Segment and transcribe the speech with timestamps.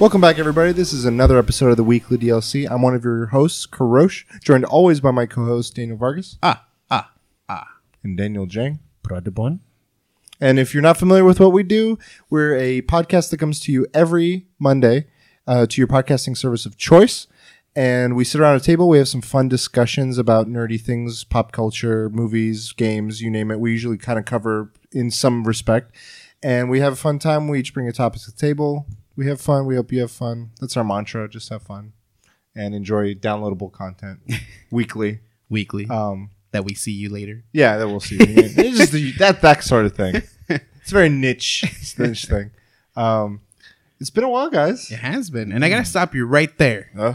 [0.00, 0.72] Welcome back, everybody.
[0.72, 2.66] This is another episode of the Weekly DLC.
[2.70, 7.12] I'm one of your hosts, Karosh, joined always by my co-host Daniel Vargas Ah, ah,
[7.50, 7.66] ah.
[8.02, 8.78] and Daniel Jang.
[9.04, 9.60] Pradebon.
[10.40, 11.98] And if you're not familiar with what we do,
[12.30, 15.08] we're a podcast that comes to you every Monday
[15.46, 17.26] uh, to your podcasting service of choice.
[17.76, 18.88] And we sit around a table.
[18.88, 23.60] We have some fun discussions about nerdy things, pop culture, movies, games, you name it.
[23.60, 25.94] We usually kind of cover in some respect.
[26.42, 27.48] And we have a fun time.
[27.48, 28.86] We each bring a topic to the table.
[29.16, 29.66] We have fun.
[29.66, 30.50] We hope you have fun.
[30.60, 31.28] That's our mantra.
[31.28, 31.92] Just have fun
[32.54, 34.20] and enjoy downloadable content
[34.70, 35.20] weekly.
[35.48, 35.86] Weekly.
[35.88, 37.44] Um, that we see you later.
[37.52, 38.16] yeah, that we'll see.
[38.20, 40.22] it's just the, that that sort of thing.
[40.82, 42.50] It's a very niche, it's a niche thing.
[42.96, 43.42] Um,
[44.00, 44.90] it's been a while, guys.
[44.90, 45.52] It has been.
[45.52, 46.90] And I got to stop you right there.
[46.98, 47.14] Uh,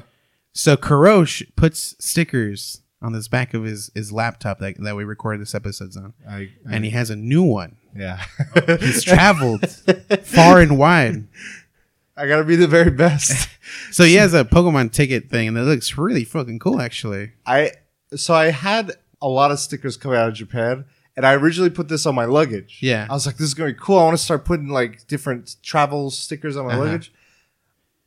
[0.53, 5.41] So Karosh puts stickers on this back of his, his laptop that, that we recorded
[5.41, 6.13] this episodes on.
[6.29, 7.77] I, I, And he has a new one.
[7.95, 8.23] yeah,
[8.79, 9.67] He's traveled
[10.23, 11.27] far and wide.
[12.17, 13.49] I gotta be the very best.
[13.91, 17.31] So he has a Pokemon ticket thing, and it looks really fucking cool, actually.
[17.47, 17.71] I
[18.15, 20.85] so I had a lot of stickers coming out of Japan,
[21.17, 22.77] and I originally put this on my luggage.
[22.81, 23.07] Yeah.
[23.09, 23.97] I was like, "This is gonna be cool.
[23.97, 26.83] I want to start putting like different travel stickers on my Uh-huh.
[26.83, 27.11] luggage."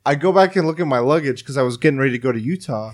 [0.06, 2.31] I go back and look at my luggage because I was getting ready to go
[2.31, 2.92] to Utah,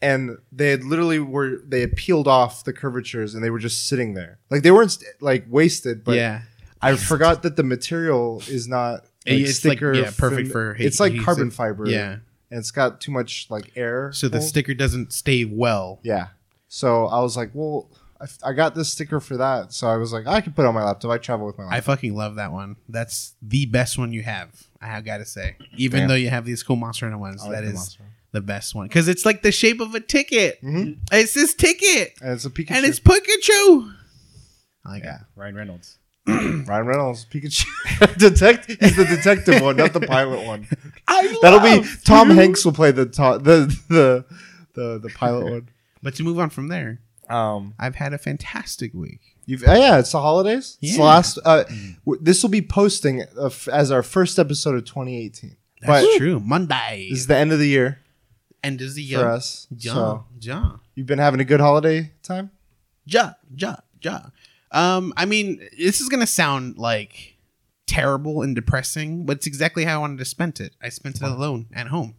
[0.00, 3.86] and they had literally were they had peeled off the curvatures and they were just
[3.86, 6.42] sitting there, like they weren't like wasted, but yeah.
[6.80, 10.98] I forgot that the material is not like It's like- yeah, perfect fin- for It's
[11.00, 11.24] like adhesive.
[11.26, 11.88] carbon fiber.
[11.88, 12.16] Yeah.
[12.50, 14.10] and it's got too much like air.
[14.12, 14.48] So the hold.
[14.48, 16.00] sticker doesn't stay well.
[16.02, 16.28] Yeah.
[16.68, 17.90] So I was like, well,
[18.20, 19.72] I, f- I got this sticker for that.
[19.72, 21.10] So I was like, I can put it on my laptop.
[21.10, 21.72] I travel with my laptop.
[21.74, 21.94] I laptop.
[21.96, 22.76] fucking love that one.
[22.88, 24.50] That's the best one you have.
[24.80, 26.06] I have got to say, even Yeah.
[26.08, 28.04] though you have these cool Monster Hunter ones, I like that the is Monster.
[28.32, 30.62] the best one because it's like the shape of a ticket.
[30.62, 30.98] Mhm.
[31.12, 32.70] It's this ticket, And it's a Pikachu.
[32.76, 33.94] and it's Pikachu.
[34.86, 35.18] I like yeah.
[35.36, 35.98] Ryan Reynolds.
[36.66, 37.66] Ryan Reynolds, Pikachu.
[38.18, 38.66] Detect.
[38.66, 40.66] He's the detective one, not the pilot one.
[41.08, 44.24] I That'll be Tom Hanks will play the to- the the
[44.74, 45.68] the the pilot one.
[46.02, 49.20] But to move on from there, Um, I've had a fantastic week.
[49.46, 50.78] you've uh, yeah, it's the holidays.
[50.80, 51.04] It's the Yeah.
[51.04, 51.38] last.
[51.44, 51.64] Uh,
[52.06, 55.56] w- this will be posting uh, f- as our first episode of 2018.
[55.82, 56.38] That's but true.
[56.40, 57.98] Monday this is the end of the year
[58.62, 59.66] End of the year for us.
[59.70, 62.50] Ja, So ja, you've been having a good holiday time.
[63.06, 64.30] ja, ja, ja.
[64.70, 67.36] Um, I mean, this is gonna sound like
[67.86, 70.74] terrible and depressing, but it's exactly how I wanted to spend it.
[70.82, 72.14] I spent it alone at home.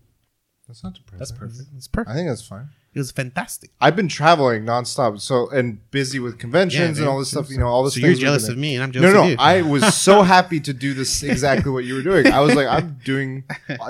[0.67, 1.19] That's not depressing.
[1.19, 1.69] That's perfect.
[1.77, 2.11] It's perfect.
[2.11, 2.69] I think that's fine.
[2.91, 3.69] It was fantastic.
[3.79, 7.21] I've been traveling nonstop, so and busy with conventions Yeah, and all dude.
[7.21, 7.49] this stuff.
[7.51, 7.93] You know, all this.
[7.93, 9.35] So you're jealous of me, and I'm jealous No, of no, you.
[9.39, 12.27] I was so happy to do this exactly what you were doing.
[12.27, 13.43] I was like, I'm doing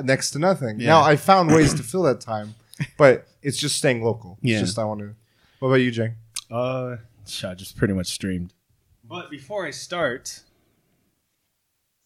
[0.04, 0.82] next to nothing.
[0.82, 0.88] Yeah.
[0.88, 2.56] Now I found ways to fill that time,
[2.98, 4.38] but it's just staying local.
[4.42, 4.60] It's Yeah.
[4.60, 5.16] just I want to.
[5.60, 6.14] What about you, Jay?
[6.52, 6.98] Uh,
[7.44, 8.54] I uh, just pretty much streamed.
[9.04, 10.42] But before I start,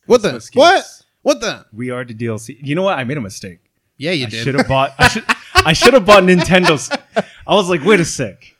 [0.05, 0.31] what the?
[0.31, 0.59] no excuse.
[0.59, 0.85] What?
[1.21, 1.65] What the?
[1.73, 2.57] We are the DLC.
[2.61, 2.97] You know what?
[2.97, 3.59] I made a mistake.
[3.97, 4.43] Yeah, you I did.
[4.43, 4.93] should have bought.
[4.97, 5.23] I should.
[5.55, 6.89] I should have bought Nintendo's.
[7.47, 8.55] I was like, wait a sec.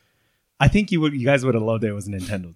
[0.60, 1.14] I think you would.
[1.14, 1.90] You guys would have loved it.
[1.90, 2.56] It was Nintendo.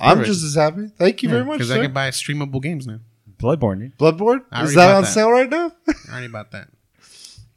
[0.00, 0.88] I'm just as happy.
[0.96, 1.58] Thank you very much.
[1.58, 1.82] because I sir.
[1.82, 3.00] can buy streamable games now.
[3.38, 3.80] Bloodborne.
[3.80, 3.98] dude.
[3.98, 5.08] Bloodborne I is already that bought on that.
[5.10, 5.72] sale right now?
[5.88, 6.68] I already bought that.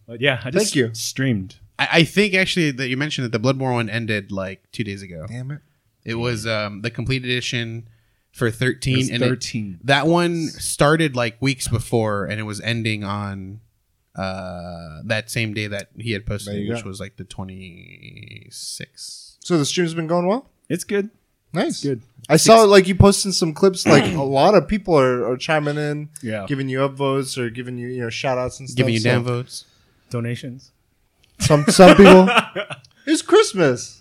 [0.06, 0.94] But yeah, I just Thank you.
[0.94, 1.58] streamed.
[1.78, 5.02] I, I think actually that you mentioned that the Bloodborne one ended like two days
[5.02, 5.26] ago.
[5.30, 5.62] Damn it!
[6.10, 7.88] It was um, the complete edition
[8.32, 9.80] for 13, It was and it- Thirteen.
[9.84, 13.62] that one started like weeks before, and it was ending on
[14.16, 16.90] uh, that same day that he had posted, There it, you which go.
[16.90, 19.38] was like the twenty sixth.
[19.40, 20.50] So the stream's been going well.
[20.68, 21.10] It's good.
[21.54, 21.82] Nice.
[21.82, 22.02] Good.
[22.28, 23.88] I saw like you posting some clips.
[23.88, 26.46] Like a lot of people are, are chiming in, Yeah.
[26.48, 28.78] giving you upvotes or giving you you know shout outs and stuff.
[28.78, 29.66] Giving you so damn votes.
[30.10, 30.72] Donations.
[31.40, 32.30] Some some people.
[33.08, 33.99] It's Christmas.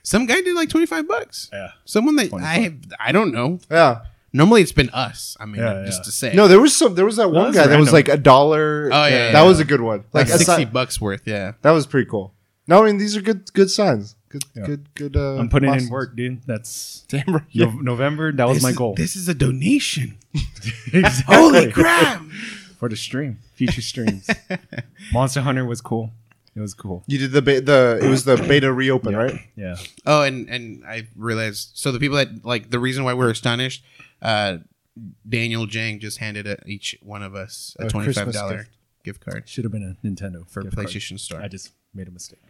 [0.00, 0.04] Yeah.
[0.04, 1.48] Some guy did like twenty five bucks.
[1.52, 1.70] Yeah.
[1.84, 2.48] Someone that 25.
[2.58, 3.58] I have, I don't know.
[3.70, 4.02] Yeah.
[4.32, 5.36] Normally it's been us.
[5.40, 6.02] I mean, Yeah, just yeah.
[6.04, 6.94] to say, No, there was some.
[6.94, 8.12] There was that one that's guy that was random.
[8.12, 8.88] like a dollar.
[8.92, 9.42] Oh, yeah, that yeah.
[9.42, 10.04] was a good one.
[10.12, 11.22] Like like sixty aside- bucks worth.
[11.26, 11.52] Yeah.
[11.62, 12.32] that was pretty cool.
[12.68, 14.14] No, I mean these are good good signs.
[14.28, 14.66] Good Yeah.
[14.66, 15.16] good good.
[15.16, 15.90] Uh, I'm putting in milestones.
[15.90, 16.42] work, dude.
[16.46, 17.42] That's Damn right.
[17.52, 18.30] No- November.
[18.30, 18.94] That was This my is- goal.
[18.94, 20.16] This is a donation.
[20.92, 21.34] exactly.
[21.34, 22.22] Holy crap!
[22.78, 24.30] For the stream, future streams.
[25.12, 26.12] Monster Hunter was cool.
[26.56, 27.04] It was cool.
[27.06, 29.38] You did the be- the it was the beta reopen right.
[29.56, 29.76] Yeah.
[30.04, 31.70] Oh, and and I realized.
[31.74, 33.84] So the people that like the reason why we're astonished,
[34.20, 34.58] uh,
[35.28, 38.56] Daniel Jang just handed a, each one of us a, A twenty five Christmas dollar
[38.56, 38.70] gift.
[39.04, 39.20] gift.
[39.24, 40.88] card Should have been a Nintendo for gift card.
[40.88, 41.40] PlayStation Store.
[41.40, 42.40] I just made a mistake.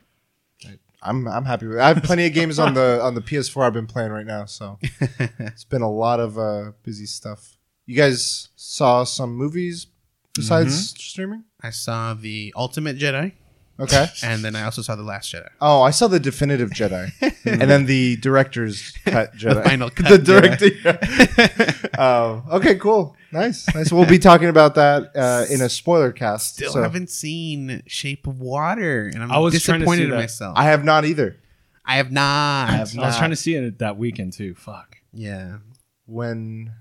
[1.02, 1.76] I'm I'm happy with.
[1.78, 1.80] it.
[1.80, 4.44] I have plenty of games on the on the PS4 I've been playing right now,
[4.44, 4.78] so
[5.38, 7.56] it's been a lot of uh, busy stuff.
[7.86, 9.86] You guys saw some movies
[10.34, 11.44] besides streaming?
[11.62, 13.32] I saw the Ultimate Jedi,
[13.80, 14.06] Okay.
[14.22, 15.48] and then I also saw the Last Jedi.
[15.60, 17.10] Oh, I saw the definitive Jedi,
[17.44, 19.54] and then the director's cut Jedi.
[19.54, 22.00] the final cut the director.
[22.00, 23.92] Um, okay, cool, nice, nice.
[23.92, 26.54] We'll be talking about that uh, in a spoiler cast.
[26.54, 30.10] Still so haven't seen Shape of Water, and I'm I was trying to disappointed in
[30.10, 30.16] that.
[30.16, 30.56] myself.
[30.58, 31.36] I have not either.
[31.84, 32.68] I have not.
[32.68, 33.18] I have I was not.
[33.18, 34.54] trying to see it that weekend too.
[34.54, 34.98] Fuck.
[35.12, 35.58] Yeah,
[36.06, 36.72] When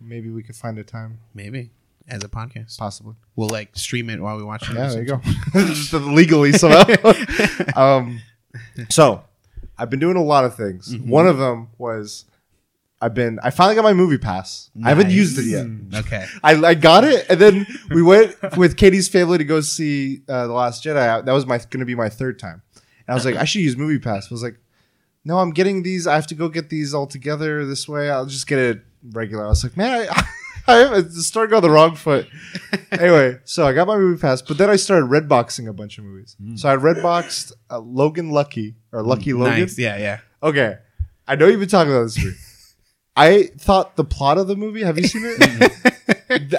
[0.00, 1.70] maybe we could find a time, maybe
[2.08, 3.14] as a podcast, possibly.
[3.34, 4.74] we'll like stream it while we watch it.
[4.74, 5.20] Yeah, there you go.
[5.52, 6.84] Just legally somehow.
[7.76, 8.20] um,
[8.90, 9.24] so
[9.78, 10.94] I've been doing a lot of things.
[10.94, 11.08] Mm-hmm.
[11.08, 12.24] One of them was
[13.00, 13.38] I've been.
[13.42, 14.70] I finally got my movie pass.
[14.82, 15.66] I haven't used it yet.
[16.00, 16.24] Okay.
[16.42, 20.46] I, I got it, and then we went with Katie's family to go see uh,
[20.46, 21.24] the Last Jedi.
[21.24, 23.60] That was my going to be my third time, and I was like, I should
[23.60, 24.26] use Movie Pass.
[24.30, 24.58] I was like,
[25.26, 26.06] no, I'm getting these.
[26.06, 28.10] I have to go get these all together this way.
[28.10, 28.80] I'll just get it
[29.12, 29.44] regular.
[29.44, 30.26] I was like, man, I,
[30.68, 32.26] I started on the wrong foot.
[32.90, 36.04] anyway, so I got my Movie Pass, but then I started redboxing a bunch of
[36.04, 36.36] movies.
[36.56, 39.60] So I redboxed uh, Logan Lucky or Lucky Logan.
[39.60, 39.78] Nice.
[39.78, 40.20] Yeah, yeah.
[40.42, 40.76] Okay,
[41.26, 42.36] I know you've been talking about this movie.
[43.18, 44.82] I thought the plot of the movie.
[44.82, 45.72] Have you seen it?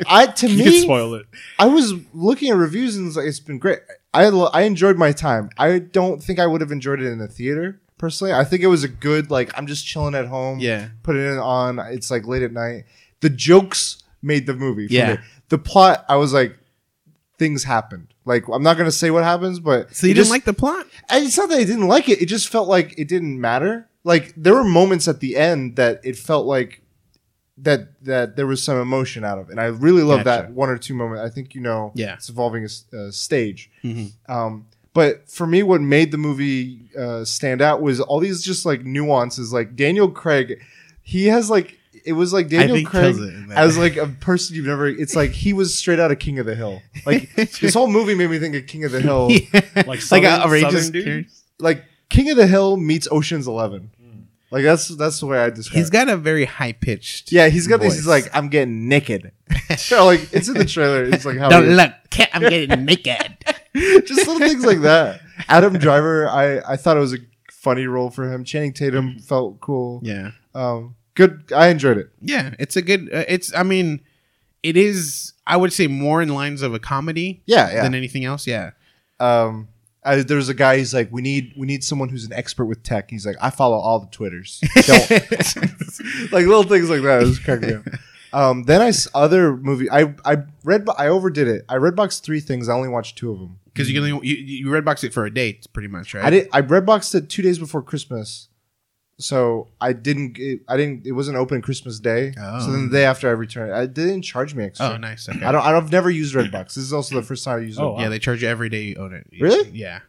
[0.07, 1.27] I to You can me, spoil it.
[1.59, 3.79] I was looking at reviews and it's like it's been great.
[4.13, 5.51] I I enjoyed my time.
[5.57, 8.33] I don't think I would have enjoyed it in the theater personally.
[8.33, 10.59] I think it was a good like I'm just chilling at home.
[10.59, 10.89] Yeah.
[11.03, 11.77] put it on.
[11.79, 12.85] It's like late at night.
[13.21, 14.87] The jokes made the movie.
[14.87, 15.13] For Yeah.
[15.13, 15.19] me.
[15.49, 16.03] the plot.
[16.09, 16.57] I was like,
[17.37, 18.07] things happened.
[18.25, 20.85] Like I'm not gonna say what happens, but So you didn't just- like the plot?
[21.09, 22.21] and it's not that I didn't like it.
[22.21, 23.87] It just felt like it didn't matter.
[24.03, 26.81] Like there were moments at the end that it felt like
[27.59, 29.51] that that there was some emotion out of, it.
[29.51, 30.43] and I really love Gotcha.
[30.47, 31.21] that one or two moment.
[31.21, 32.13] I think you know, Yeah.
[32.15, 33.69] it's involving a stage.
[33.83, 34.11] Mhm.
[34.27, 38.65] Um, but for me, what made the movie uh, stand out was all these just
[38.65, 39.53] like nuances.
[39.53, 40.59] Like Daniel Craig,
[41.01, 44.55] he has like it was like Daniel think Craig kills it as like a person
[44.55, 44.87] you've never.
[44.87, 46.81] It's like he was straight out of King of the Hill.
[47.05, 49.29] Like this whole movie made me think of King of the Hill
[49.75, 51.27] Like like Southern- a outrageous dude?
[51.59, 53.91] like King of the Hill meets Ocean's Eleven.
[54.49, 55.77] Like that's that's the way I describe.
[55.77, 55.91] He's it.
[55.91, 57.33] got a very high pitched.
[57.33, 57.89] yeah, he's got these.
[57.91, 57.97] voice.
[57.97, 59.31] He's like, I'm getting naked.
[59.77, 61.03] So, like it's in the trailer.
[61.03, 61.91] It's like how Don't he look,
[62.33, 63.35] I'm getting naked.
[63.75, 65.19] just little things like that.
[65.49, 67.17] Adam Driver, I I thought it was a
[67.51, 68.45] funny role for him.
[68.45, 69.99] Channing Tatum felt cool.
[70.03, 71.51] yeah, Um, good.
[71.53, 72.09] I enjoyed it.
[72.21, 72.53] yeah.
[72.59, 73.09] It's a good.
[73.13, 73.53] Uh, it's.
[73.53, 73.99] I mean,
[74.63, 75.33] it is.
[75.45, 77.83] I would say more in lines of a comedy Yeah, yeah.
[77.83, 78.47] than anything else.
[78.47, 78.71] Yeah.
[79.19, 79.67] um,
[80.03, 80.77] I, there was a guy.
[80.77, 83.09] He's like, we need we need someone who's an expert with tech.
[83.09, 84.61] He's like, I follow all the twitters.
[84.85, 85.09] Don't
[86.31, 87.21] like little things like that.
[87.23, 87.85] It was cracking me up.
[88.33, 89.89] Um, then I s- other movie.
[89.91, 90.87] I I read.
[90.97, 91.65] I overdid it.
[91.67, 92.69] I redboxed three things.
[92.69, 93.59] I only watched two of them.
[93.73, 96.25] Because you can only, you, you redbox it for a date, pretty much, right?
[96.25, 96.47] I did.
[96.51, 98.47] I redboxed it two days before Christmas,
[99.19, 100.37] so I didn't.
[100.37, 101.05] It, I didn't.
[101.07, 102.33] It wasn't open Christmas Day.
[102.39, 102.59] Oh.
[102.59, 102.87] So then oh.
[102.87, 104.89] the day after I returned, it, it didn't charge me extra.
[104.89, 105.27] Oh, nice.
[105.27, 105.43] Okay.
[105.43, 105.61] I don't.
[105.63, 106.67] I've never used Redbox.
[106.75, 107.93] This is also the first time I used Oh, it.
[107.93, 107.99] wow.
[108.01, 109.27] Yeah, they charge you every day you own it.
[109.39, 109.69] Really?
[109.69, 110.01] Yeah.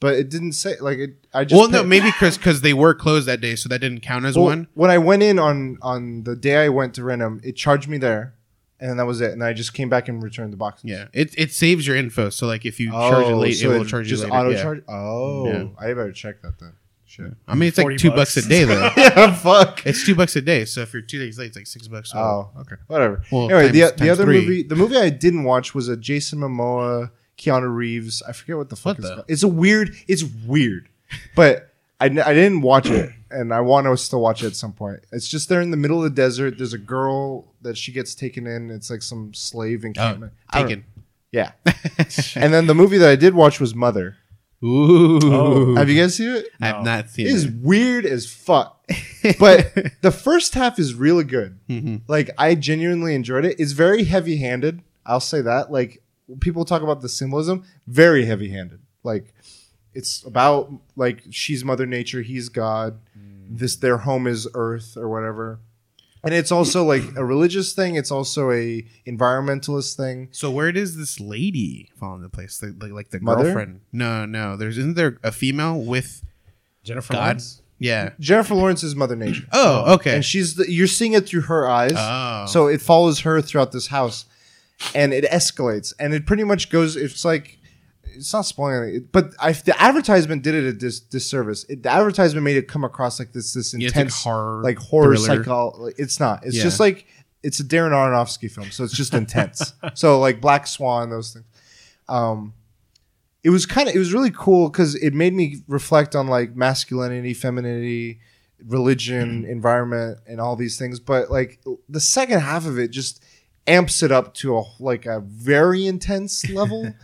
[0.00, 1.26] But it didn't say like it.
[1.34, 1.58] I just.
[1.58, 4.36] Well, no, maybe because because they were closed that day, so that didn't count as
[4.36, 4.68] Well, one.
[4.74, 7.88] When I went in on on the day I went to rent them, it charged
[7.88, 8.34] me there,
[8.80, 9.32] and that was it.
[9.32, 10.88] And I just came back and returned the boxes.
[10.88, 12.30] Yeah, it it saves your info.
[12.30, 14.34] So like if you charge it oh, late, so it will charge you just later.
[14.36, 14.62] auto yeah.
[14.62, 14.84] charge.
[14.88, 15.64] Oh, Yeah.
[15.78, 16.74] I better check that then.
[17.18, 17.34] Shit.
[17.48, 18.36] I mean, it's like two bucks.
[18.36, 18.90] bucks a day though.
[18.96, 19.84] yeah, fuck.
[19.84, 20.64] it's two bucks a day.
[20.64, 22.12] So if you're two days late, it's like six bucks.
[22.14, 22.76] Oh, okay.
[22.86, 23.22] Whatever.
[23.32, 24.40] Well, anyway, the, times- the other three.
[24.40, 28.22] movie, the movie I didn't watch was a Jason Momoa, Keanu Reeves.
[28.22, 29.14] I forget what the fuck What it's the?
[29.16, 29.24] called.
[29.28, 29.96] It's a weird.
[30.06, 30.88] It's weird,
[31.34, 34.72] but I, I didn't watch it, and I want to still watch it at some
[34.72, 35.00] point.
[35.10, 36.56] It's just they're in the middle of the desert.
[36.56, 38.70] There's a girl that she gets taken in.
[38.70, 40.32] It's like some slave oh, encampment.
[40.50, 40.84] I don't- taken.
[41.32, 41.52] Yeah.
[42.36, 44.16] and then the movie that I did watch was Mother.
[44.64, 45.74] Ooh, Oh.
[45.76, 46.46] Have you guys seen it?
[46.60, 46.82] I've No.
[46.82, 47.30] not seen it.
[47.30, 47.54] It is it.
[47.56, 48.74] weird as fuck.
[49.38, 49.72] but
[50.02, 51.58] the first half is really good.
[51.68, 52.02] Mhm.
[52.08, 53.56] Like I genuinely enjoyed it.
[53.60, 54.82] It's very heavy-handed.
[55.06, 55.70] I'll say that.
[55.70, 56.02] Like
[56.40, 58.80] people talk about the symbolism, very heavy-handed.
[59.04, 59.32] Like
[59.94, 62.98] it's about like she's Mother Nature, he's God.
[63.50, 65.60] This their home is Earth or whatever.
[66.24, 67.94] And it's also like a religious thing.
[67.96, 70.28] It's also a environmentalist thing.
[70.32, 72.62] So where does this lady fall into place?
[72.62, 73.44] Like, like, like the Mother?
[73.44, 73.80] girlfriend?
[73.92, 74.56] No, no.
[74.56, 76.22] There's isn't there a female with
[76.82, 77.20] Jennifer God?
[77.20, 77.62] Lawrence.
[77.78, 78.10] Yeah.
[78.18, 79.44] Jennifer Lawrence is Mother Nature.
[79.52, 80.16] Oh, okay.
[80.16, 81.92] And she's the, you're seeing it through her eyes.
[81.96, 84.24] oh, So it follows her throughout this house,
[84.96, 86.96] and it escalates, and it pretty much goes.
[86.96, 87.57] It's like
[88.18, 91.64] it's not spoiling it, but I, the advertisement did it a dis, disservice.
[91.68, 94.78] It, the advertisement made it come across like this this Yeah, like intense, horror like
[94.78, 95.38] horror thriller.
[95.42, 95.70] psycho.
[95.78, 96.44] like, It's not.
[96.44, 96.62] It's Yeah.
[96.64, 97.06] just like
[97.42, 99.72] it's a Darren Aronofsky film, so it's just intense.
[99.94, 101.46] so like Black Swan, those things.
[102.08, 102.54] Um,
[103.44, 106.56] it was kind of it was really cool because it made me reflect on like
[106.56, 108.20] masculinity, femininity,
[108.66, 110.98] religion, environment, and all these things.
[111.00, 113.22] But like the second half of it just
[113.66, 116.92] amps it up to a like a very intense level.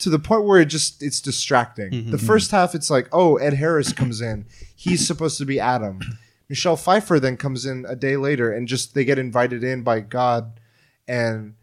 [0.00, 2.10] To the point where it just it's distracting.
[2.10, 4.46] The first half, it's like, oh, Ed Harris comes in.
[4.74, 6.00] He's supposed to be Adam,
[6.48, 10.00] Michelle Pfeiffer then comes in a day later and just they get invited in by
[10.00, 10.58] God
[11.06, 11.54] and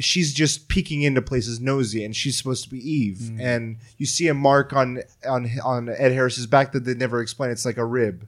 [0.00, 3.40] she's just peeking into places nosy and she's supposed to be Eve Mm.
[3.40, 7.50] and you see a mark on on on Ed Harris's back that they never explain
[7.50, 8.26] it's like a rib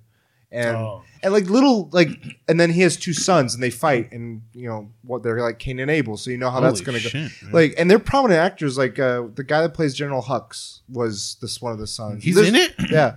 [0.53, 1.03] and Oh.
[1.23, 2.09] and like little like
[2.49, 5.59] and then he has two sons and they fight and you know what they're like
[5.59, 7.31] Cain and Abel so you know how that's gonna go man.
[7.53, 11.63] like and they're prominent actors like uh the guy that plays General Hux was this
[11.63, 12.75] one of the sons He's There's- in it?
[12.91, 13.17] yeah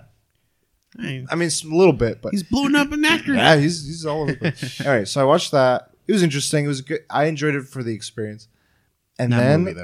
[0.99, 3.33] I mean a little bit but he's blowing up an actor.
[3.33, 4.79] yeah, he's he's all over the place.
[4.85, 5.89] all right, so I watched that.
[6.07, 6.65] It was interesting.
[6.65, 6.99] It was good.
[7.09, 8.47] I enjoyed it for the experience.
[9.17, 9.79] And Not then movie,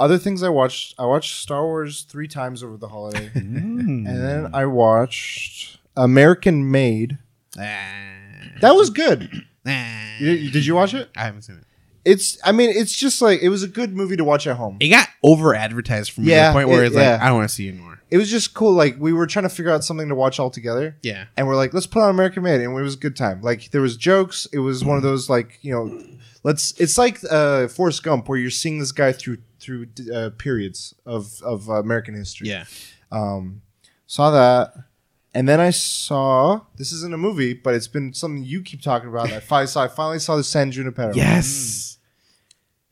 [0.00, 0.94] other things I watched.
[0.98, 4.06] I watched Star Wars three times over the holiday, Mm.
[4.06, 7.18] and then I watched American Made.
[7.56, 9.30] That was good.
[9.64, 11.10] You- you- did you watch it?
[11.16, 11.64] I haven't seen it.
[12.04, 12.38] It's.
[12.42, 14.78] I mean, it's just like it was a good movie to watch at home.
[14.80, 17.18] It got over advertised for me to Yeah, the point where it- it's like yeah.
[17.20, 18.00] I don't want to see it anymore.
[18.10, 18.72] It was just cool.
[18.72, 20.96] Like we were trying to figure out something to watch all together.
[21.02, 21.24] Yeah.
[21.36, 23.42] and we're like, let's put on American Made, and it was a good time.
[23.42, 24.46] Like there was jokes.
[24.52, 26.02] It was one of those like you know,
[26.44, 26.72] let's.
[26.80, 31.42] It's like uh, Forrest Gump, where you're seeing this guy through through uh, periods of
[31.42, 32.48] of uh, American history.
[32.48, 32.64] Yeah.
[33.12, 33.60] Um,
[34.06, 34.72] saw that,
[35.38, 39.08] and then I saw this isn't a movie, but it's been something you keep talking
[39.08, 39.30] about.
[39.32, 39.84] I finally saw.
[39.84, 41.14] I finally saw the San Junipero.
[41.14, 41.98] Yes.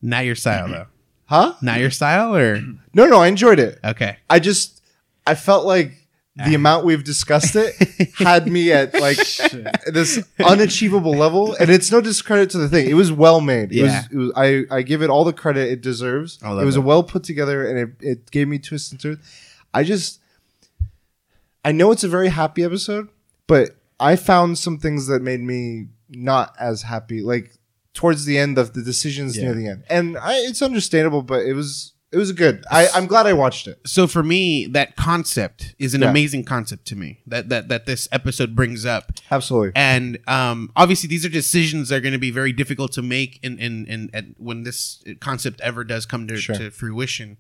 [0.00, 0.08] Hmm.
[0.10, 0.86] Not your style though.
[1.28, 1.54] Huh?
[1.60, 2.60] Not your style or
[2.94, 3.80] No, no, I enjoyed it.
[3.82, 4.16] okay.
[4.30, 4.80] I just
[5.26, 5.90] I felt like
[6.36, 7.74] the amount we've discussed it
[8.18, 9.16] had me at like
[9.92, 12.88] this unachievable level, and it's no discredit to the thing.
[12.88, 13.72] It was well made.
[13.72, 13.84] It Yeah.
[13.86, 16.38] was, it was I I give it all the credit it deserves.
[16.44, 16.84] I It love was a it.
[16.84, 19.18] well put together, and it, it gave me twists and turns.
[19.74, 20.20] I just
[21.66, 23.08] I know it's a very happy episode,
[23.46, 27.20] but I found some things that made me not as happy.
[27.20, 27.58] Like
[27.92, 31.54] towards the end of the decisions near the end, and I, it's understandable, but it
[31.54, 31.92] was.
[32.12, 32.64] It was good.
[32.70, 33.80] I, I'm glad I watched it.
[33.84, 36.10] So for me, that concept is an Yeah.
[36.10, 37.18] amazing concept to me.
[37.26, 39.10] That that that this episode brings up.
[39.30, 39.72] Absolutely.
[39.74, 43.40] And um, obviously, these are decisions that are going to be very difficult to make,
[43.42, 46.54] in in, in, in when this concept ever does come to, Sure.
[46.56, 47.38] to fruition.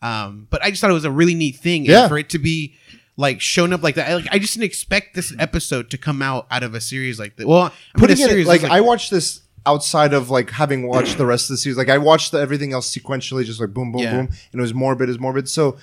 [0.00, 2.08] Um, but I just thought it was a really neat thing, and Yeah.
[2.08, 2.74] for it to be
[3.16, 4.10] like shown up like that.
[4.10, 5.40] I, like, I just didn't expect this mm-hmm.
[5.40, 7.46] episode to come out out of a series like that.
[7.46, 10.86] Well, I mean, putting a it series like, I watched this outside of like having
[10.86, 11.76] watched the rest of the series.
[11.76, 14.12] Like I watched the, everything else sequentially, just like boom, boom, Yeah.
[14.12, 15.48] boom, and it was morbid as morbid.
[15.48, 15.76] So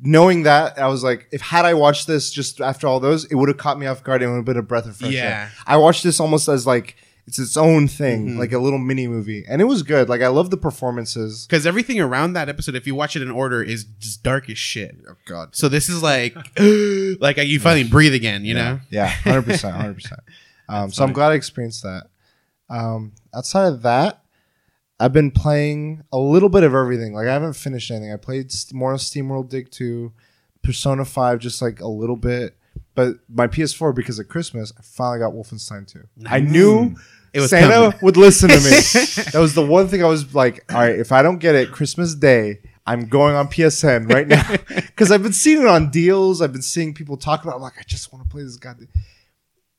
[0.00, 3.34] knowing that, I was like, if had I watched this just after all those, it
[3.34, 5.16] would have caught me off guard and would have been a breath of fresh air.
[5.16, 5.40] Yeah.
[5.42, 5.52] air.
[5.66, 6.96] I watched this almost as like
[7.26, 8.38] it's its own thing, Mm-hmm.
[8.38, 10.08] like a little mini movie, and it was good.
[10.08, 11.46] Like I love the performances.
[11.46, 14.58] because everything around that episode, if you watch it in order, is just dark as
[14.58, 14.96] shit.
[15.08, 15.54] Oh God.
[15.56, 16.34] So this is like,
[17.20, 18.80] like you finally breathe again, you know?
[18.90, 20.20] Yeah, hundred percent, hundred percent.
[20.68, 22.08] Um, so I'm glad I experienced that.
[22.68, 24.24] Um, outside of that,
[24.98, 27.12] I've been playing a little bit of everything.
[27.14, 28.12] Like I haven't finished anything.
[28.12, 30.12] I played more of SteamWorld Dig 2,
[30.64, 32.56] Persona 5, just like a little bit.
[32.96, 36.00] But my PS4, because of Christmas, I finally got Wolfenstein 2.
[36.26, 36.96] I knew
[37.32, 37.98] It was Santa coming.
[38.02, 38.62] would listen to me.
[39.32, 41.70] that was the one thing I was like, all right, if I don't get it
[41.72, 46.40] Christmas Day, I'm going on PSN right now because I've been seeing it on deals.
[46.40, 47.52] I've been seeing people talk about.
[47.52, 47.56] it.
[47.56, 48.88] I'm like, I just want to play this goddamn.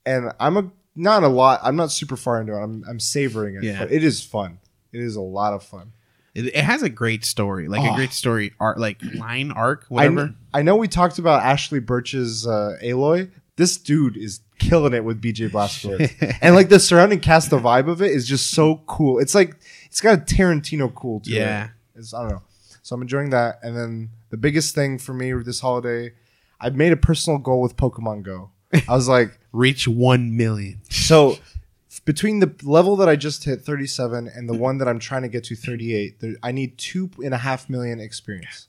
[0.06, 1.60] And I'm a not a lot.
[1.64, 2.62] I'm not super far into it.
[2.64, 3.64] I'm I'm savoring it.
[3.64, 3.80] Yeah.
[3.80, 4.60] But it is fun.
[4.92, 5.94] It is a lot of fun.
[6.34, 7.94] It, it has a great story, like Oh.
[7.94, 10.16] a great story arc, like line arc, I, whatever.
[10.16, 13.32] kn- I know we talked about Ashly Burch's uh, Aloy.
[13.56, 17.88] This dude is killing it with BJ Blazkowicz, and like the surrounding cast, the vibe
[17.90, 19.20] of it is just so cool.
[19.20, 21.66] It's like it's got a Tarantino cool to Yeah.
[21.66, 21.70] it.
[21.96, 22.42] It's, I don't know.
[22.84, 23.60] So I'm enjoying that.
[23.64, 26.14] And then the biggest thing for me this holiday,
[26.60, 28.52] I've made a personal goal with Pokemon Go.
[28.88, 30.82] I was like, Reach one million.
[30.90, 31.38] so
[32.06, 35.28] between the level that I just hit 37 and the one that I'm trying to
[35.28, 38.68] get to 38, there, I need two and a half million experience.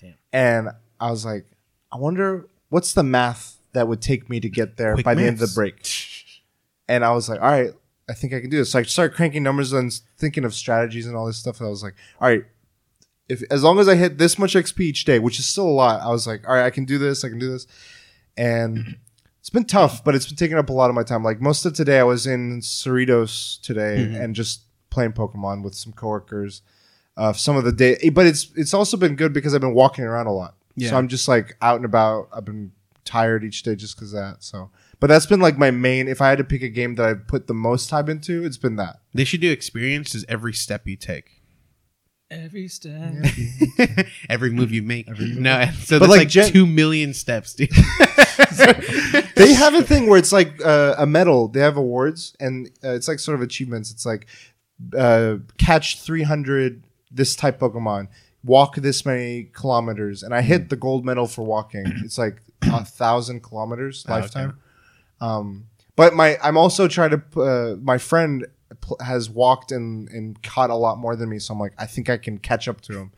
[0.00, 0.14] Damn.
[0.32, 0.68] And
[1.00, 1.46] I was like,
[1.90, 5.22] I wonder what's the math that would take me to get there Quick by the
[5.22, 5.54] end of maths.
[5.54, 5.88] the break.
[6.88, 7.70] And I was like, all right,
[8.08, 8.70] I think I can do this.
[8.72, 11.58] So I started cranking numbers and thinking of strategies and all this stuff.
[11.60, 12.44] And I was like, all right,
[13.28, 15.70] if as long as I hit this much XP each day, which is still a
[15.72, 17.24] lot, I was like, all right, I can do this.
[17.24, 17.66] I can do this.
[18.36, 18.96] And
[19.40, 21.24] it's been tough, but it's been taking up a lot of my time.
[21.24, 24.14] Like most of today, I was in Cerritos today Mm-hmm.
[24.22, 26.62] and just playing Pokemon with some coworkers.
[27.18, 30.04] Uh, some of the day, but it's it's also been good because I've been walking
[30.04, 30.54] around a lot.
[30.74, 30.90] Yeah.
[30.90, 32.28] So I'm just like out and about.
[32.30, 32.72] I've been
[33.06, 34.42] tired each day just because that.
[34.44, 34.70] So,
[35.00, 36.08] but that's been like my main.
[36.08, 38.58] If I had to pick a game that I put the most time into, it's
[38.58, 38.96] been that.
[39.14, 41.42] They should do experiences every step you take,
[42.28, 43.14] Every step.
[44.28, 45.06] every move you make.
[45.08, 47.70] No, so But, that's like, like, gen- two million steps, dude.
[49.36, 51.46] they have a thing where it's like uh, a medal.
[51.46, 53.92] They have awards, and uh, it's like sort of achievements.
[53.92, 54.26] It's like
[54.96, 56.82] uh, catch 300
[57.12, 58.08] this type Pokemon,
[58.42, 61.84] walk this many kilometers, and I hit the gold medal for walking.
[62.04, 64.20] It's like a thousand kilometers okay.
[64.20, 64.58] lifetime.
[65.20, 67.40] Um, But my I'm also trying to.
[67.40, 68.46] Uh, my friend
[68.80, 71.86] pl- has walked and and caught a lot more than me, so I'm like, I
[71.86, 73.12] think I can catch up to him.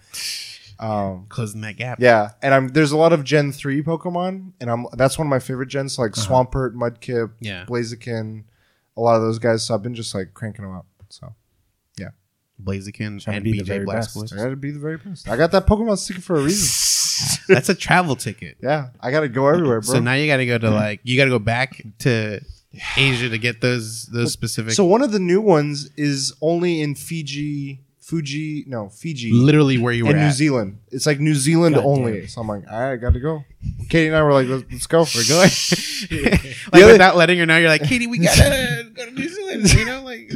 [0.81, 1.99] Um, Closing that gap.
[2.01, 5.31] yeah, and I'm there's a lot of Gen three Pokemon, and I'm that's one of
[5.31, 6.45] my favorite gens, like Uh-huh.
[6.45, 7.65] Swampert, Mudkip, Yeah.
[7.67, 8.45] Blaziken,
[8.97, 9.65] a lot of those guys.
[9.67, 10.87] So I've been just like cranking them up.
[11.09, 11.35] So
[12.63, 14.33] Blaziken Trying to and be the BJ very Blastoise.
[14.33, 15.29] I gotta be the very best.
[15.29, 17.39] I got that Pokemon sticker for a reason.
[17.49, 18.57] That's a travel ticket.
[18.63, 19.95] yeah, I gotta go everywhere, bro.
[19.95, 22.41] So now you got to go to like you got to go back to
[22.97, 24.73] Asia to get those those specific.
[24.73, 29.93] So one of the new ones is only in Fiji, Fuji, no Fiji, literally where
[29.93, 30.35] you were and New at.
[30.35, 30.79] Zealand.
[30.93, 32.27] It's like New Zealand God only.
[32.29, 33.45] So I'm like, all right, I got to go.
[33.89, 35.01] Katie and I were like, let's, let's go.
[35.15, 35.51] We're going.
[36.73, 39.73] like other- without letting her know, you're like, Katie, we gotta go to New Zealand.
[39.73, 40.31] You know, like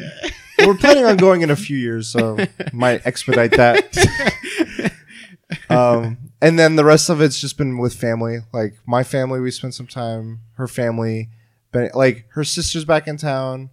[0.66, 2.38] We're planning on going in a few years, so
[2.72, 4.92] might expedite that.
[5.70, 8.38] um, and then the rest of it's just been with family.
[8.52, 10.40] Like my family, we spent some time.
[10.54, 11.28] Her family,
[11.72, 13.70] but like her sister's back in town.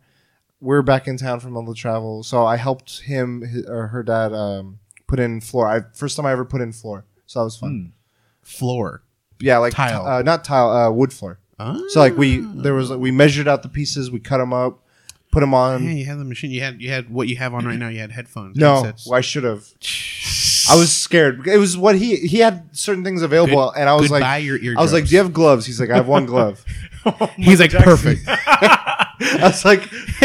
[0.62, 4.04] We're back in town from all the travel, so I helped him hi- or her
[4.04, 5.68] dad um, put in floor.
[5.70, 7.94] I first time I ever put in floor, so that was fun.
[8.42, 9.04] floor.
[9.40, 10.06] Yeah, like Tile.
[10.06, 11.40] uh, not tile, uh, wood floor.
[11.60, 11.82] Oh.
[11.90, 14.84] So like we there was we measured out the pieces, we cut them up,
[15.32, 15.84] put them on.
[15.84, 16.52] yeah, you had the machine.
[16.52, 17.88] You had you had what you have on right now.
[17.90, 18.56] You had headphones.
[18.58, 19.08] No, headsets.
[19.08, 19.68] well, I should have.
[20.72, 21.48] I was scared.
[21.48, 24.56] It was what he he had certain things available, and I was Goodbye, like, your
[24.58, 24.78] eardrums.
[24.78, 26.64] I was like, "Do you have gloves?" He's like, "I have one glove."
[27.38, 28.22] He's like perfect.
[28.28, 29.82] I was like,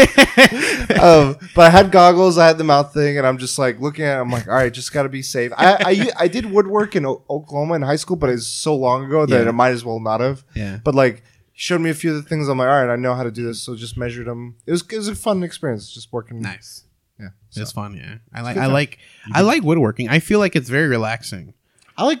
[1.01, 4.05] um, but I had goggles, I had the mouth thing, and I'm just like looking
[4.05, 4.17] at.
[4.17, 5.51] it, I'm like, all right, just got to be safe.
[5.57, 9.05] I, I I did woodwork in o- Oklahoma in high school, but it's so long
[9.05, 9.49] ago that Yeah.
[9.49, 10.43] I might as well not have.
[10.55, 10.79] Yeah.
[10.83, 12.47] But like, he showed me a few of the things.
[12.47, 13.61] I'm like, all right, I know how to do this.
[13.61, 14.57] So just measured them.
[14.67, 16.41] It was it was a fun experience, just working.
[16.41, 16.83] Nice.
[17.19, 17.29] Yeah.
[17.55, 17.95] It's fun.
[17.95, 18.17] Yeah.
[18.33, 18.57] I like.
[18.57, 18.73] I time.
[18.73, 18.99] like.
[19.33, 20.09] I like woodworking.
[20.09, 21.53] I feel like it's very relaxing.
[21.97, 22.19] I like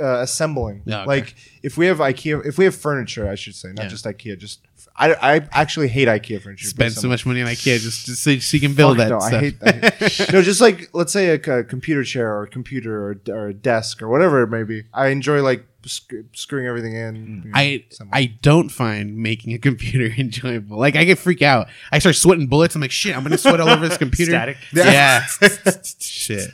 [0.00, 0.82] uh, assembling.
[0.84, 1.06] Yeah, okay.
[1.06, 3.88] Like if we have IKEA, if we have furniture, I should say, not Yeah.
[3.88, 4.36] just IKEA.
[4.36, 4.65] Just
[4.98, 6.66] I, I actually hate IKEA furniture.
[6.66, 9.14] Spend so much money on IKEA just, just so, so you can build Fuck that
[9.14, 9.32] no, stuff.
[9.32, 10.30] I hate that.
[10.32, 14.00] no, just like let's say a computer chair or a computer or, or a desk
[14.02, 14.84] or whatever it may be.
[14.94, 17.14] I enjoy like sc- screwing everything in.
[17.14, 17.44] Mm.
[17.44, 18.14] you know, I assembling.
[18.14, 20.78] I don't find making a computer enjoyable.
[20.78, 21.68] Like I get freak out.
[21.92, 22.74] I start sweating bullets.
[22.74, 24.32] I'm like, shit, I'm gonna sweat all over this computer.
[24.32, 24.56] Static.
[24.72, 25.26] Yeah.
[25.98, 26.50] shit.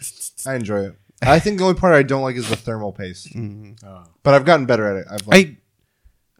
[0.46, 0.94] I enjoy it.
[1.24, 4.02] I think the only part I don't like is the thermal paste, Oh.
[4.24, 5.06] but I've gotten better at it.
[5.08, 5.56] I've like, I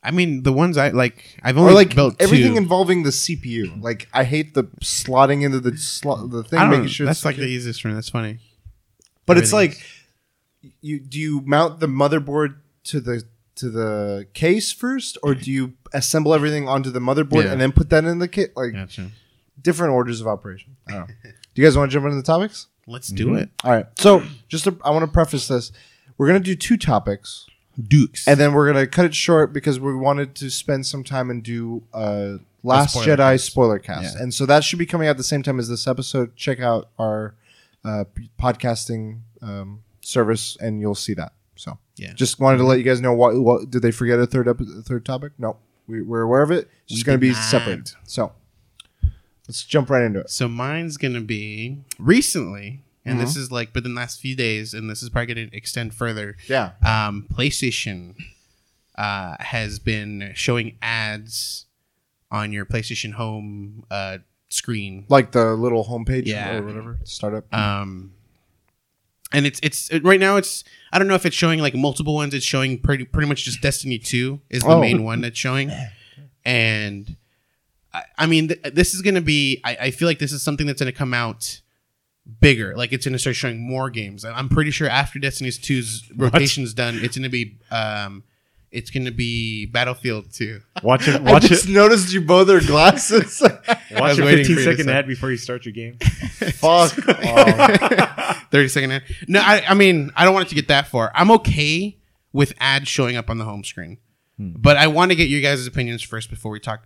[0.02, 2.58] I mean the ones I like I've or only like built everything two.
[2.58, 3.80] involving the CPU.
[3.82, 7.20] Like I hate the slotting into the slot the thing, I don't making sure That's
[7.20, 7.46] it's like secure.
[7.46, 7.94] the easiest one.
[7.94, 8.38] That's funny.
[9.26, 9.98] But it's like Everything's-
[10.80, 13.22] you do you mount the motherboard to the
[13.54, 17.52] to the case first, or do you assemble everything onto the motherboard Yeah.
[17.52, 18.52] and then put that in the kit?
[18.56, 19.10] Like Gotcha.
[19.60, 20.76] different orders of operation.
[20.88, 21.14] I don't know.
[21.54, 22.66] do you guys want to jump into the topics?
[22.86, 23.36] Let's do mm-hmm.
[23.36, 23.50] it.
[23.62, 23.86] All right.
[23.98, 25.70] So just to, I want to preface this.
[26.18, 27.46] We're gonna do two topics,
[27.80, 28.26] Dukes.
[28.28, 31.42] and then we're gonna cut it short because we wanted to spend some time and
[31.42, 33.46] do uh, Last spoiler Jedi cast.
[33.46, 34.22] spoiler cast, Yeah.
[34.22, 36.36] and so that should be coming out the same time as this episode.
[36.36, 37.34] Check out our
[37.84, 41.32] uh, p- podcasting um, service, and you'll see that.
[41.56, 42.12] So Yeah.
[42.14, 44.66] just wanted to let you guys know what, what did they forget a third epi-
[44.78, 45.32] a third topic?
[45.38, 45.56] No,
[45.88, 46.68] we, we're aware of it.
[46.84, 47.78] It's just We going to be separate.
[47.78, 48.08] not.
[48.08, 48.32] So
[49.48, 50.30] let's jump right into it.
[50.30, 53.24] So mine's gonna be recently, and Mm-hmm.
[53.24, 56.36] this is like within the last few days, and this is probably gonna extend further.
[56.48, 56.72] Yeah.
[56.86, 58.14] Um, PlayStation
[58.96, 61.66] uh, has been showing ads
[62.30, 64.18] on your PlayStation Home uh,
[64.50, 65.04] screen.
[65.08, 66.56] Like the little homepage Yeah.
[66.58, 67.52] or whatever startup.
[67.52, 68.12] Um,
[69.32, 70.62] and it's it's it, right now it's
[70.92, 72.34] I don't know if it's showing like multiple ones.
[72.34, 74.80] It's showing pretty pretty much just Destiny Two is the Oh.
[74.80, 75.72] main one that's showing,
[76.44, 77.16] and
[77.94, 79.60] I, I mean th- this is gonna be.
[79.64, 81.60] I, I feel like this is something that's gonna come out
[82.40, 82.76] bigger.
[82.76, 84.24] Like it's gonna start showing more games.
[84.24, 88.24] I'm pretty sure after Destiny's 2's rotation's done, it's gonna be um,
[88.70, 90.60] it's gonna be Battlefield Two.
[90.82, 91.20] Watch it.
[91.22, 91.72] Watch I just it.
[91.72, 93.40] noticed you both are glasses.
[93.42, 94.92] Watch was your waiting for you second say.
[94.92, 95.98] ad before you start your game.
[95.98, 96.96] Fuck.
[97.08, 98.50] off.
[98.50, 99.02] 30 second ad.
[99.28, 101.12] No, I, I mean, I don't want it to get that far.
[101.14, 101.98] I'm okay
[102.32, 103.98] with ads showing up on the home screen.
[104.38, 106.84] But I want to get your guys' opinions first before we talk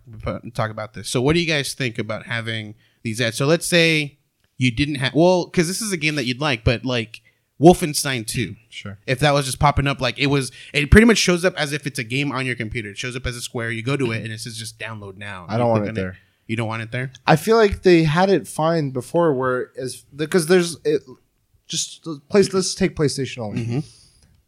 [0.53, 1.09] talk about this.
[1.09, 3.35] So, what do you guys think about having these ads?
[3.35, 4.16] So, let's say
[4.57, 7.21] you didn't have well, because this is a game that you'd like, but like
[7.59, 8.99] Wolfenstein 2, Sure.
[9.07, 11.73] if that was just popping up, like it was, it pretty much shows up as
[11.73, 12.89] if it's a game on your computer.
[12.89, 13.71] It shows up as a square.
[13.71, 15.45] You go to it, and it says just download now.
[15.49, 16.17] I don't want it there.
[16.45, 17.11] You don't want it there.
[17.25, 21.01] I feel like they had it fine before, where as because there's it,
[21.67, 22.53] just place.
[22.53, 23.63] Let's take PlayStation only.
[23.65, 23.79] Mm-hmm.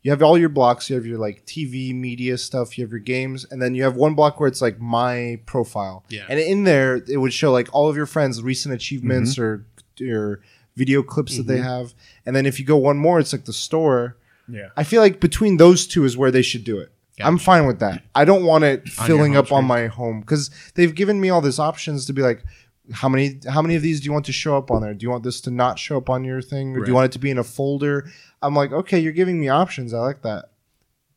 [0.01, 0.89] You have all your blocks.
[0.89, 2.77] You have your like TV media stuff.
[2.77, 6.05] You have your games, and then you have one block where it's like my profile.
[6.09, 6.25] Yeah.
[6.29, 9.41] And in there, it would show like all of your friends' recent achievements Mm-hmm.
[9.43, 9.65] or
[9.99, 10.41] your
[10.75, 11.93] video clips that they have.
[12.25, 14.17] And then if you go one more, it's like the store.
[14.47, 14.69] Yeah.
[14.77, 16.91] I feel like between those two is where they should do it.
[17.21, 18.03] I'm fine with that.
[18.15, 21.29] I don't want it filling your up home on my home because they've given me
[21.29, 22.43] all these options to be like,
[22.91, 24.93] how many how many of these do you want to show up on there?
[24.93, 27.05] Do you want this to not show up on your thing, or do you want
[27.05, 28.09] it to be in a folder?
[28.41, 29.93] I'm like, okay, you're giving me options.
[29.93, 30.51] I like that.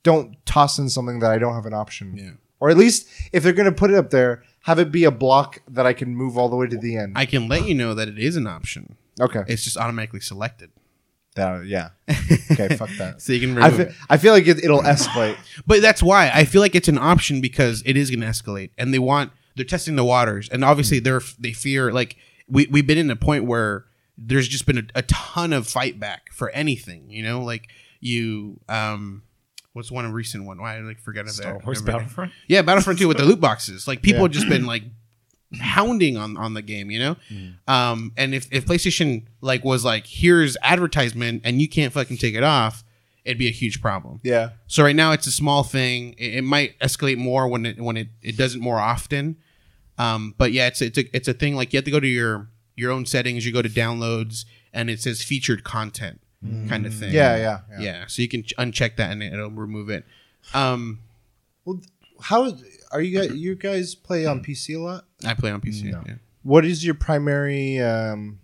[0.03, 2.17] Don't toss in something that I don't have an option.
[2.17, 2.31] Yeah.
[2.61, 5.61] Or at least if they're gonna put it up there, have it be a block
[5.69, 7.13] that I can move all the way to the end.
[7.17, 8.97] I can let you know that it is an option.
[9.21, 9.43] okay.
[9.47, 10.71] It's just automatically selected.
[11.35, 11.91] That, yeah.
[12.53, 12.77] Okay.
[12.77, 13.23] fuck that.
[13.23, 13.95] So you can I remove feel, it.
[14.11, 15.37] I feel like it, it'll escalate.
[15.67, 18.71] But that's why I feel like it's an option because it is going to escalate,
[18.77, 22.17] and they want they're testing the waters, and obviously they're they fear like
[22.49, 23.87] we we've been in a point where
[24.19, 27.69] there's just been a, a ton of fight back for anything, you know, like
[28.01, 29.23] you um.
[29.73, 30.61] What's one recent one?
[30.61, 31.65] Why I like forget of Star that?
[31.65, 31.81] Wars.
[31.83, 32.33] Battlefront.
[32.49, 33.89] Yeah, Battlefront 2 with the loot boxes.
[33.89, 34.25] Like people Yeah.
[34.25, 34.83] have just been like
[35.61, 37.17] hounding on on the game, you know?
[37.69, 42.35] Um and if if PlayStation like was like here's advertisement and you can't fucking take
[42.35, 42.83] it off,
[43.25, 44.21] it'd be a huge problem.
[44.23, 44.51] Yeah.
[44.67, 46.15] So right now it's a small thing.
[46.19, 49.37] It, it might escalate more when it when it, it does it more often.
[49.99, 52.09] Um but yeah, it's it's a it's a thing like you have to go to
[52.09, 56.22] your your own settings, you go to downloads and it says featured content
[56.69, 57.13] kind of thing.
[57.13, 57.37] Yeah.
[57.37, 57.61] Yeah.
[57.71, 57.81] Yeah.
[57.81, 58.07] Yeah.
[58.07, 60.05] So you can uncheck that and it'll remove it.
[60.55, 61.01] Um
[61.65, 61.81] Well,
[62.21, 62.53] how
[62.93, 63.35] are you guys?
[63.35, 65.05] You guys play on PC a lot.
[65.25, 65.85] I play on PC.
[65.85, 66.03] No.
[66.07, 66.15] Yeah.
[66.43, 68.41] What is your primary um,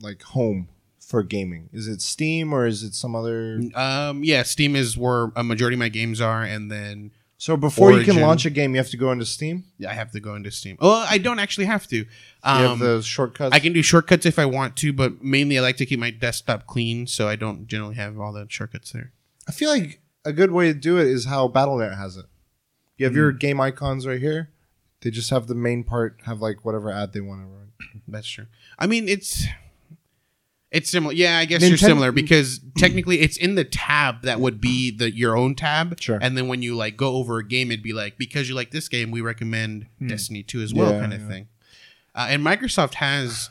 [0.00, 0.68] like home
[1.00, 1.68] for gaming?
[1.72, 3.60] Is it Steam or is it some other?
[3.74, 7.10] Um, yeah, Steam is where a majority of my games are, and then
[7.44, 9.64] So before you can launch a game, you have to go into Steam.
[9.76, 10.78] Yeah, I have to go into Steam.
[10.80, 11.96] Oh, I don't actually have to.
[11.96, 12.06] You
[12.42, 13.54] Um, have the shortcuts.
[13.54, 16.10] I can do shortcuts if I want to, but mainly I like to keep my
[16.10, 19.12] desktop clean, so I don't generally have all the shortcuts there.
[19.46, 22.24] I feel like a good way to do it is how BattleNet has it.
[22.96, 23.36] You have your Hmm.
[23.36, 24.48] game icons right here.
[25.02, 27.72] They just have the main part have like whatever ad they want to run.
[28.08, 28.46] That's true.
[28.78, 29.44] I mean, it's
[30.74, 31.14] it's similar.
[31.14, 35.10] Yeah, I guess you're similar because technically it's in the tab that would be the
[35.14, 35.98] your own tab.
[36.00, 36.18] Sure.
[36.20, 38.70] And then when you like go over a game, it'd be like because you like
[38.70, 41.28] this game, we recommend Destiny 2 as well, Yeah, kind of yeah.
[41.28, 41.48] thing.
[42.14, 43.50] Uh, and Microsoft has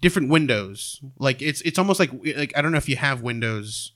[0.00, 1.00] different windows.
[1.18, 3.92] Like it's it's almost like like I don't know if you have Windows.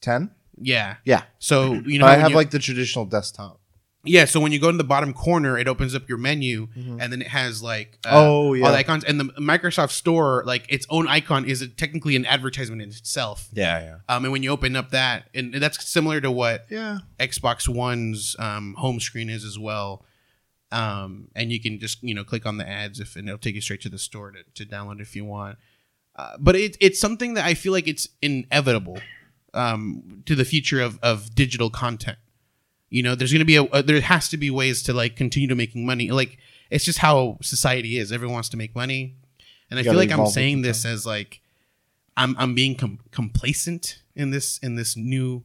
[0.00, 0.30] Ten.
[0.60, 0.96] Yeah.
[1.04, 1.22] Yeah.
[1.38, 3.60] So you know I when have you- like the traditional desktop.
[4.04, 7.00] Yeah, so when you go to the bottom corner, it opens up your menu, and
[7.12, 8.16] then it has like uh, Mm-hmm.
[8.16, 8.66] Oh, yeah.
[8.66, 9.04] all the icons.
[9.04, 13.48] And the Microsoft Store, like its own icon, is technically an advertisement in itself.
[13.52, 16.98] Yeah, yeah, Um, and when you open up that, and that's similar to what yeah.
[17.20, 20.04] Xbox One's um, home screen is as well.
[20.72, 23.54] Um, and you can just you know click on the ads if and it'll take
[23.54, 25.58] you straight to the store to, to download if you want.
[26.16, 28.98] Uh, but it, it's something that I feel like it's inevitable
[29.54, 32.18] um, to the future of, of digital content.
[32.92, 35.16] You know, there's going to be a, uh, there has to be ways to like
[35.16, 36.10] continue to making money.
[36.10, 36.36] Like
[36.70, 38.12] it's just how society is.
[38.12, 39.16] Everyone wants to make money,
[39.70, 41.40] and I feel like I'm saying this as like
[42.18, 45.42] I'm I'm being com- complacent in this in this new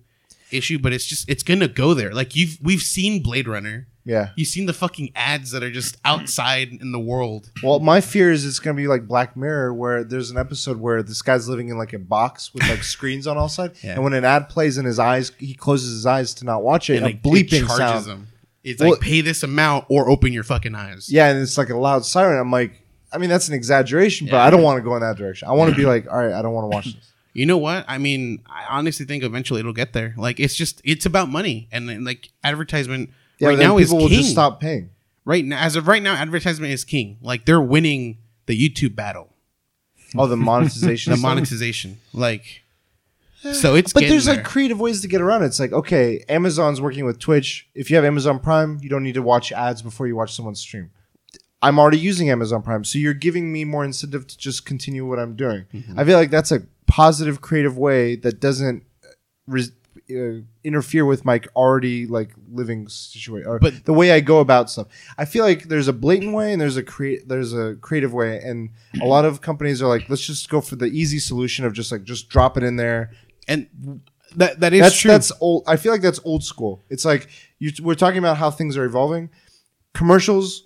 [0.52, 2.14] issue, but it's just it's gonna go there.
[2.14, 3.88] Like you've we've seen Blade Runner.
[4.08, 4.30] Yeah.
[4.38, 7.52] You've seen the fucking ads that are just outside in the world.
[7.62, 11.04] Well, my fear is it's gonna be like Black Mirror, where there's an episode where
[11.04, 13.96] this guy's living in like a box with like screens on all sides, Yeah.
[13.96, 16.90] and when an ad plays in his eyes, he closes his eyes to not watch
[16.90, 18.06] it, and, like, a bleeping it charges sound.
[18.06, 18.28] them.
[18.64, 21.10] It's Well- like pay this amount or open your fucking eyes.
[21.12, 22.40] Yeah, and it's like a loud siren.
[22.40, 25.18] I'm like, I mean, that's an exaggeration, but I don't want to go in that
[25.18, 25.48] direction.
[25.50, 26.96] I want to be like, all right, I don't want to watch this.
[27.34, 27.86] You know what?
[27.88, 30.16] I mean, I honestly think eventually it'll get there.
[30.18, 34.00] Like it's just it's about money and, then, like advertisement Yeah, right now is people
[34.00, 34.10] king.
[34.10, 34.90] will just stop paying.
[35.26, 37.18] Right now, as of right now, advertisement is king.
[37.22, 39.34] Like they're winning the YouTube battle,
[40.16, 41.12] Oh, the monetization.
[41.16, 42.00] the monetization.
[42.14, 42.64] Like,
[43.54, 44.36] so it's But there's there.
[44.38, 45.48] like creative ways to get around it.
[45.48, 47.68] It's like, okay, Amazon's working with Twitch.
[47.76, 50.60] If you have Amazon Prime, you don't need to watch ads before you watch someone's
[50.60, 50.90] stream.
[51.62, 55.20] I'm already using Amazon Prime, so you're giving me more incentive to just continue what
[55.20, 55.66] I'm doing.
[55.74, 56.00] Mm-hmm.
[56.00, 59.08] I feel like that's a positive, creative way that doesn't uh,
[59.48, 59.72] res-
[60.10, 64.70] uh, interfere with my already like living situation or But- the way I go about
[64.70, 64.88] stuff.
[65.18, 68.40] I feel like there's a blatant way and there's a create there's a creative way,
[68.40, 68.70] and
[69.02, 71.92] a lot of companies are like, let's just go for the easy solution of just
[71.92, 73.12] like just drop it in there
[73.48, 74.02] and
[74.36, 75.12] that that is that's true.
[75.12, 75.64] that's old.
[75.68, 76.84] I feel like that's old school.
[76.90, 79.30] It's like you, we're talking about how things are evolving.
[79.94, 80.64] Commercials,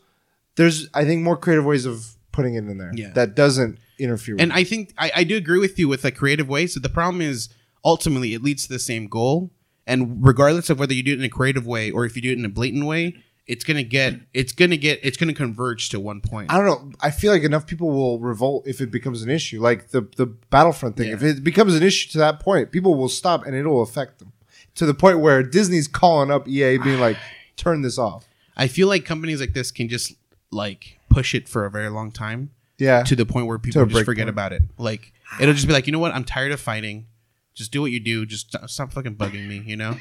[0.55, 2.91] there's I think more creative ways of putting it in there.
[2.93, 3.11] Yeah.
[3.13, 4.35] that doesn't interfere.
[4.39, 6.73] and I think I, I do agree with you with like creative ways.
[6.73, 7.49] So the problem is
[7.83, 9.51] ultimately it leads to the same goal.
[9.87, 12.31] And regardless of whether you do it in a creative way or if you do
[12.31, 13.15] it in a blatant way,
[13.47, 16.51] it's gonna get it's gonna get it's gonna converge to one point.
[16.51, 16.91] I don't know.
[17.01, 20.27] I feel like enough people will revolt if it becomes an issue, like the the
[20.27, 21.07] Battlefront thing.
[21.09, 21.15] Yeah.
[21.15, 24.31] If it becomes an issue to that point, people will stop, and it'll affect them
[24.75, 27.17] to the point where Disney's calling up EA, being like,
[27.57, 30.13] "Turn this off." I feel like companies like this can just
[30.51, 34.05] like push it for a very long time Yeah, to the point where people just
[34.05, 34.29] forget point.
[34.29, 34.61] about it.
[34.77, 36.13] Like it'll just be like, you know what?
[36.13, 37.07] I'm tired of fighting.
[37.53, 38.25] Just do what you do.
[38.25, 39.63] Just stop, fucking bugging me.
[39.65, 39.97] You know.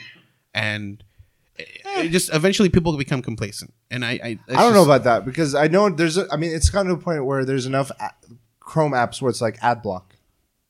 [0.54, 1.02] And
[1.58, 5.54] it just eventually people become complacent, and I I, I don't know about that because
[5.54, 6.16] I know there's.
[6.16, 8.12] A, I mean, it's gotten to a point where there's enough a-
[8.60, 10.14] Chrome apps where it's like ad block,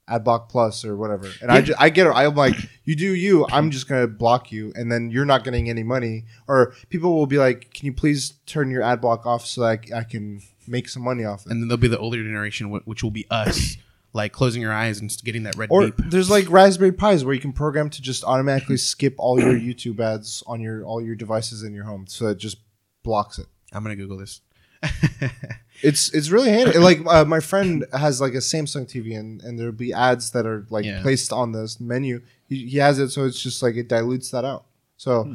[0.08, 1.60] ad block plus or whatever, and I Yeah.
[1.62, 2.10] ju- I get it.
[2.10, 3.46] I'm like, you do you.
[3.52, 6.24] I'm just gonna block you, and then you're not getting any money.
[6.48, 9.84] Or people will be like, can you please turn your ad block off so that
[9.94, 11.52] I, I can make some money off it.
[11.52, 13.76] and then there'll be the older generation, which will be us,
[14.12, 15.94] like closing your eyes and getting that red Or beep.
[16.10, 20.00] there's like Raspberry Pis where you can program to just automatically skip all your YouTube
[20.00, 22.58] ads on your all your devices in your home, so it just
[23.02, 23.46] blocks it.
[23.72, 24.40] I'm gonna Google this.
[25.82, 26.76] It's it's really handy.
[26.78, 30.44] Like uh, my friend has like a Samsung TV, and and there'll be ads that
[30.44, 31.00] are like Yeah.
[31.00, 32.20] placed on this menu.
[32.46, 34.66] He, he has it, so it's just like it dilutes that out.
[34.98, 35.34] So Hmm.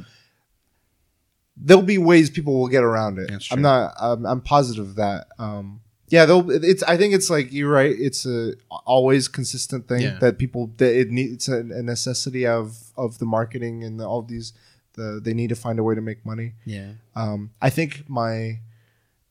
[1.58, 3.32] there'll be ways people will get around it.
[3.52, 3.94] I'm not.
[4.00, 5.28] I'm, I'm positive that.
[5.40, 5.82] Um,
[6.16, 6.50] yeah, they'll.
[6.72, 6.84] It's.
[6.84, 7.96] I think it's like you're right.
[8.08, 8.54] It's a
[8.96, 10.18] always consistent thing Yeah.
[10.22, 11.34] that people that it needs.
[11.36, 14.54] It's a, a necessity of of the marketing and all these.
[14.94, 16.54] The they need to find a way to make money.
[16.66, 16.92] Yeah.
[17.16, 18.60] Um, I think my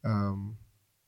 [0.05, 0.59] um,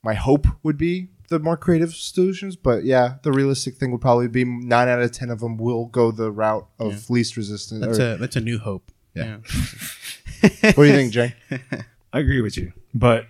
[0.02, 4.28] my hope would be the more creative solutions, but yeah, the realistic thing would probably
[4.28, 7.84] be nine out of ten of them will go the route of least resistance.
[7.84, 8.90] That's or- a that's a new hope.
[9.14, 9.38] Yeah.
[10.42, 10.50] Yeah.
[10.74, 11.34] what do you think, Jay?
[12.12, 13.26] I agree with you, but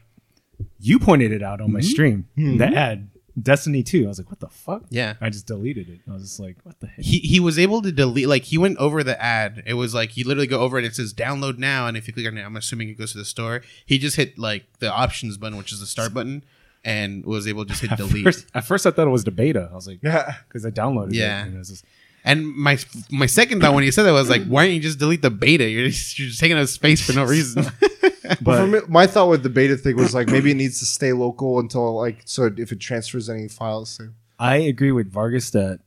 [0.81, 2.27] you pointed it out on my stream.
[2.39, 2.59] Mhm.
[2.59, 3.09] The ad,
[3.41, 4.05] Destiny Two.
[4.05, 4.85] I was like, what the fuck?
[4.89, 5.15] Yeah.
[5.21, 6.01] I just deleted it.
[6.09, 7.05] I was just like, what the heck?
[7.05, 9.63] He he was able to delete like he went over the ad.
[9.67, 10.85] It was like you literally go over it.
[10.85, 13.19] It says download now, and if you click on it, I'm assuming it goes to
[13.19, 13.63] the store.
[13.85, 16.45] He just hit like the options button, which is the start button,
[16.85, 18.25] and was able to just hit At delete.
[18.25, 19.69] first, at first, I thought it was the beta.
[19.71, 21.41] I was like, Yeah, because I downloaded Yeah.
[21.43, 21.47] it.
[21.49, 21.85] And it was just,
[22.25, 22.79] And my
[23.11, 25.31] my second thought when he said that was like, why don't you just delete the
[25.31, 25.69] beta?
[25.69, 27.67] You're just, you're just taking up space for no reason.
[28.29, 30.79] but but for me, my thought with the beta thing was like maybe it needs
[30.81, 33.97] to stay local until like so if it transfers any files.
[33.99, 35.81] To, I agree with Vargas that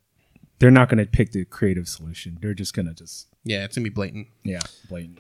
[0.60, 2.38] they're not going to pick the creative solution.
[2.42, 4.28] They're just going to just, yeah, it's gonna be blatant.
[4.44, 5.20] yeah, blatant.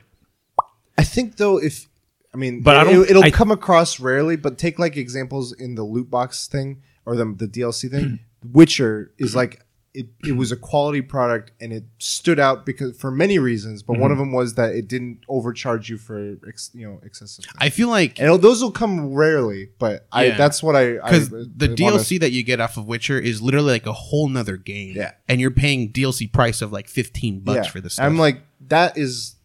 [0.97, 1.87] I think though, if
[2.33, 4.35] I mean, But I don't- it, will I- come across rarely.
[4.35, 8.19] But take like examples in the loot box thing or the the DLC thing.
[8.53, 13.09] Witcher is like it, it was a quality product and it stood out because for
[13.09, 13.81] many reasons.
[13.81, 14.01] But Mm-hmm.
[14.03, 17.45] one of them was that it didn't overcharge you for ex, you know excessive.
[17.45, 17.55] Things.
[17.57, 21.75] I feel like and those will come rarely, but I that's what I because the
[21.79, 24.57] I wanna- DLC that you get off of Witcher is literally like a whole nother
[24.57, 24.95] game.
[24.95, 25.13] Yeah.
[25.27, 27.71] and you're paying DLC price of like 15 bucks yeah.
[27.71, 27.93] for this.
[27.93, 28.05] Stuff.
[28.05, 29.35] I'm like that is.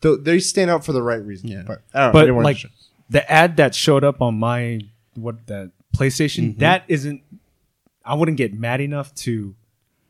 [0.00, 1.48] th- They stand out for the right reason.
[1.48, 1.62] Yeah.
[1.66, 2.66] but I don't know, But didn't like sh-
[3.10, 4.80] the ad that showed up on my
[5.14, 6.60] what that PlayStation, Mm-hmm.
[6.60, 7.22] that isn't.
[8.04, 9.54] I wouldn't get mad enough to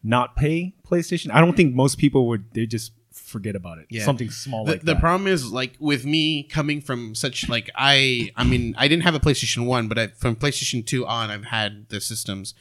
[0.03, 1.31] not pay PlayStation.
[1.33, 2.53] I don't think most people would.
[2.55, 3.87] They just forget about it.
[3.91, 4.05] Yeah.
[4.05, 8.31] Something small the, like the problem is like with me coming from such like I
[8.37, 11.45] I mean I didn't have a PlayStation 1 but I, from PlayStation 2 on I've
[11.45, 12.55] had the systems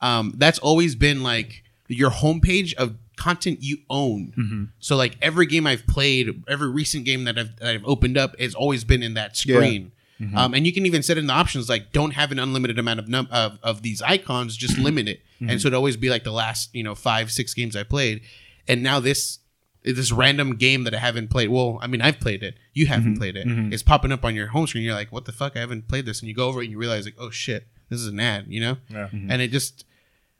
[0.00, 4.64] um that's always been like your homepage of content you own Mm-hmm.
[4.78, 8.38] so like every game I've played every recent game that I've, that I've opened up
[8.38, 9.92] has always been in that screen
[10.26, 10.36] Mm-hmm.
[10.36, 13.00] um, and you can even set in the options like don't have an unlimited amount
[13.00, 15.50] of num- of, of these icons just limit it Mm-hmm.
[15.50, 18.20] and so it'd always be like the last you know five six games I played
[18.68, 19.40] and now this
[19.82, 21.50] this random game that I haven't played.
[21.50, 22.54] Well, I mean, I've played it.
[22.72, 23.46] You haven't played it.
[23.70, 24.82] It's popping up on your home screen.
[24.82, 25.56] You're like, what the fuck?
[25.56, 26.20] I haven't played this.
[26.20, 28.46] And you go over it and you realize, like, oh shit, this is an ad,
[28.48, 28.78] you know?
[28.88, 29.08] Yeah.
[29.12, 29.84] And it just,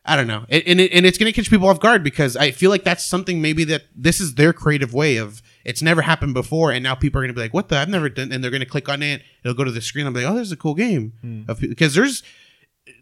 [0.03, 0.47] I don't know.
[0.49, 2.85] It, and, it, and it's going to catch people off guard because I feel like
[2.85, 6.73] that's something maybe that this is their creative way of, it's never happened before.
[6.73, 7.77] And now people are going to be like, what the?
[7.77, 8.33] I've never done.
[8.33, 9.23] And they're going to click on it.
[9.43, 10.07] It'll go to the screen.
[10.07, 11.13] I'm like, oh, there's a cool game.
[11.21, 11.43] Hmm.
[11.49, 12.23] Of, because there's,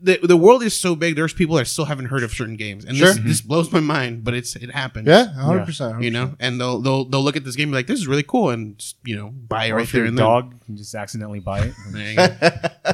[0.00, 1.16] the, the world is so big.
[1.16, 3.24] There's people that still haven't heard of certain games, and this, Sure.
[3.24, 3.48] this mm-hmm.
[3.48, 4.22] blows my mind.
[4.24, 6.02] But it's it happens yeah, hundred percent.
[6.02, 8.06] you know, and they'll they'll they'll look at this game and be like, "This is
[8.06, 10.24] really cool," and just, you know, buy it Or right if there your and then.
[10.24, 11.74] dog you just accidentally buy it.
[11.92, 12.68] There you go.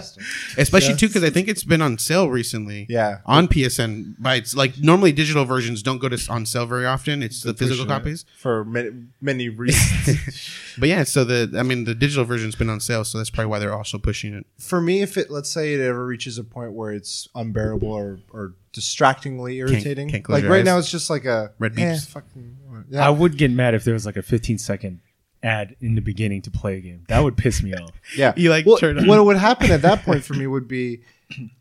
[0.57, 0.97] Especially Yeah.
[0.97, 2.87] too because I think it's been on sale recently.
[2.89, 3.19] Yeah.
[3.27, 4.15] on PSN.
[4.19, 7.23] By it's like normally digital versions don't go to on sale very often.
[7.23, 8.25] It's the physical copies.
[8.37, 10.51] for many, many reasons.
[10.79, 13.51] But yeah, so the I mean the digital version's been on sale, so that's probably
[13.51, 14.47] why they're also pushing it.
[14.59, 18.21] for me, if it let's say it ever reaches a point where it's unbearable or,
[18.33, 20.65] or distractingly irritating, can't close like your right eyes.
[20.65, 22.07] now it's just like a Red eh, beeps.
[22.07, 22.57] fucking,
[22.97, 25.01] I would get mad if there was like a 15 second
[25.43, 27.05] ad in the beginning to play a game.
[27.09, 27.91] That would piss me off.
[28.17, 28.33] yeah.
[28.37, 31.03] You, like, well, turn on- what would happen at that point for me would be,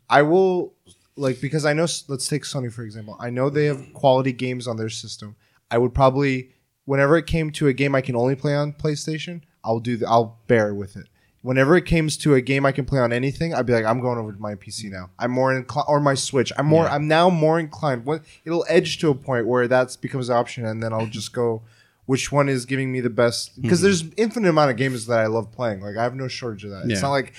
[0.08, 0.74] I will
[1.16, 1.86] like because I know.
[2.06, 3.16] Let's take Sony for example.
[3.20, 5.34] I know they have quality games on their system.
[5.70, 6.52] I would probably
[6.84, 9.96] whenever it came to a game I can only play on PlayStation, I'll do.
[9.96, 11.08] The, I'll bear with it.
[11.42, 14.00] Whenever it comes to a game I can play on anything, I'd be like, I'm
[14.00, 15.10] going over to my PC now.
[15.18, 16.52] I'm more inclined, or my Switch.
[16.58, 16.88] I'm more.
[16.88, 18.04] I'm now more inclined.
[18.04, 21.32] What it'll edge to a point where that becomes an option, and then I'll just
[21.32, 21.62] go.
[22.06, 23.60] Which one is giving me the best?
[23.60, 25.80] Because there's infinite amount of games that I love playing.
[25.80, 26.90] Like I have no shortage of that.
[26.90, 27.34] It's not like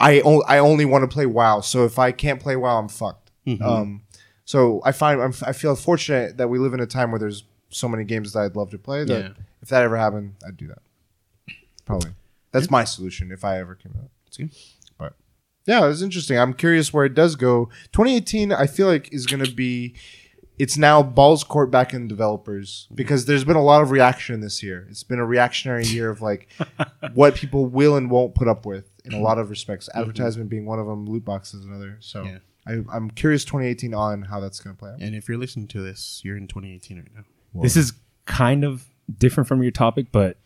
[0.00, 1.60] I o- I only want to play WoW.
[1.60, 3.30] So if I can't play WoW, I'm fucked.
[3.62, 4.02] Um,
[4.44, 7.44] so I find I'm, I feel fortunate that we live in a time where there's
[7.70, 9.04] so many games that I'd love to play.
[9.04, 9.28] That Yeah.
[9.62, 10.82] if that ever happened, I'd do that.
[11.86, 12.10] Probably.
[12.52, 14.10] That's my solution if I ever came out.
[14.30, 14.50] See?
[14.98, 15.14] But
[15.66, 16.38] yeah, it was interesting.
[16.38, 17.66] I'm curious where it does go.
[17.92, 19.94] 2018, I feel like is going to be.
[20.58, 22.94] It's now balls court back in developers mm-hmm.
[22.94, 24.86] because there's been a lot of reaction this year.
[24.90, 26.48] It's been a reactionary year of like
[27.14, 29.24] what people will and won't put up with in a mm-hmm.
[29.24, 29.88] lot of respects.
[29.88, 30.00] Mm-hmm.
[30.00, 31.96] Advertisement being one of them, loot boxes another.
[32.00, 32.38] So Yeah.
[32.66, 35.00] I, I'm curious 2018 on how that's going to play out.
[35.00, 37.24] And if you're listening to this, you're in 2018 right now.
[37.60, 37.92] This is
[38.24, 38.86] kind of
[39.18, 40.36] different from your topic, but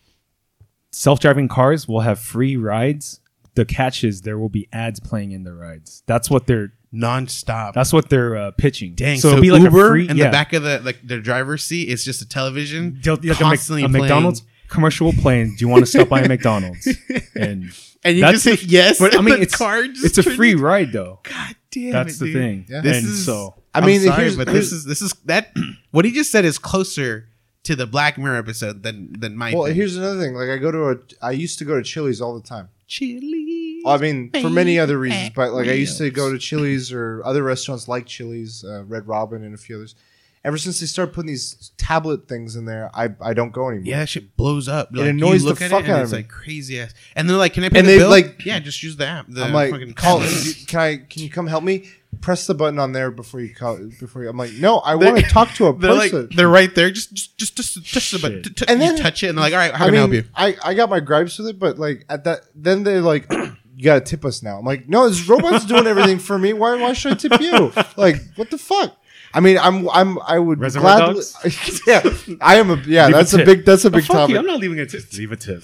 [0.91, 3.19] self-driving cars will have free rides.
[3.55, 6.03] The catch is there will be ads playing in the rides.
[6.05, 7.73] That's what they're Non-stop.
[7.75, 8.95] that's what they're uh, pitching.
[8.95, 9.17] Dang.
[9.19, 10.25] So, So, it'll be like Uber a free in yeah.
[10.25, 13.27] the back of the like the driver's seat is just a television They'll- like a,
[13.27, 14.03] Mc- constantly a playing.
[14.03, 15.55] McDonald's commercial playing.
[15.57, 16.87] Do you want to stop by a McDonald's?
[17.35, 17.71] And
[18.05, 18.99] and you That's just say yes.
[18.99, 21.19] but I mean, it's car it's a free ride though.
[21.23, 22.35] God damn That's it, the dude.
[22.41, 22.65] thing.
[22.69, 22.81] Yeah.
[22.81, 25.01] This and is so I I mean, mean, sorry, here's- but here's- this is this
[25.01, 25.53] is that
[25.91, 27.26] what he just said is closer
[27.67, 29.53] to the Black Mirror episode than than my.
[29.53, 29.75] Well, thing.
[29.75, 30.33] here's another thing.
[30.33, 32.69] Like I go to a, I used to go to Chili's all the time.
[32.87, 33.81] Chili.
[33.83, 36.91] Well, I mean, for many other reasons, but like I used to go to Chili's
[36.91, 39.95] or other restaurants like Chili's, uh, Red Robin, and a few others.
[40.43, 43.83] Ever since they started putting these tablet things in there, I, I don't go anymore.
[43.85, 44.95] Yeah, that shit blows up.
[44.95, 46.23] It annoys you look the at fuck out it's of me.
[46.23, 46.93] like crazy ass.
[47.17, 49.05] And they're like, "Can I pay And the they, bill?" like- yeah, just use the
[49.05, 49.25] app.
[49.27, 50.21] The I'm like, fucking call.
[50.67, 50.97] Can I?
[50.97, 51.89] Can you come help me?
[52.21, 53.77] Press the button on there before you call.
[53.99, 56.73] Before you, I'm like, no, I want to talk to a They're like, they're right
[56.73, 56.89] there.
[56.89, 58.43] Just, just, just, just, just about Shit.
[58.45, 59.95] to, to, And you then- touch it, and they're like, "All right, how I can
[59.95, 62.83] I help you?" I, I got my gripes with it, but like at that, then
[62.83, 63.31] they're like,
[63.75, 64.57] you gotta tip us now.
[64.57, 66.53] I'm like, no, this robot's doing everything for me.
[66.53, 67.71] Why, why should I tip you?
[67.97, 68.97] Like, what the fuck?
[69.33, 71.81] I mean, I'm, I'm, I would Reservoir gladly, dogs?
[71.87, 72.01] yeah,
[72.41, 73.45] I am a, yeah, Leave that's a, tip.
[73.45, 74.33] big, that's a Oh, big fuck topic.
[74.33, 75.03] you, I'm not leaving a tip.
[75.13, 75.63] Leave a tip.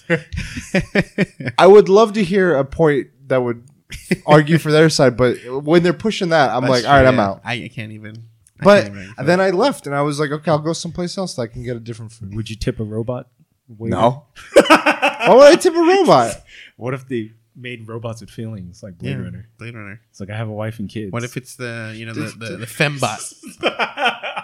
[1.57, 3.63] I would love to hear a point that would
[4.25, 7.07] argue for their side, but when they're pushing that, I'm like, That's all right, true,
[7.09, 7.41] I'm out.
[7.43, 8.15] I, I can't even.
[8.59, 11.17] I But can't even- then I left, and I was like, okay, I'll go someplace
[11.17, 12.35] else that I can get a different food.
[12.35, 13.27] Would you tip a robot?
[13.67, 13.95] waiter?
[13.95, 14.25] No,
[14.67, 16.43] why would I tip a robot?
[16.77, 19.49] What if they made robots with feelings like Blade yeah, Runner?
[19.57, 20.01] Blade Runner.
[20.09, 21.11] It's like I have a wife and kids.
[21.11, 24.43] What if it's the you know the the, the fembot?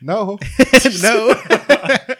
[0.00, 0.38] No,
[1.02, 2.14] no.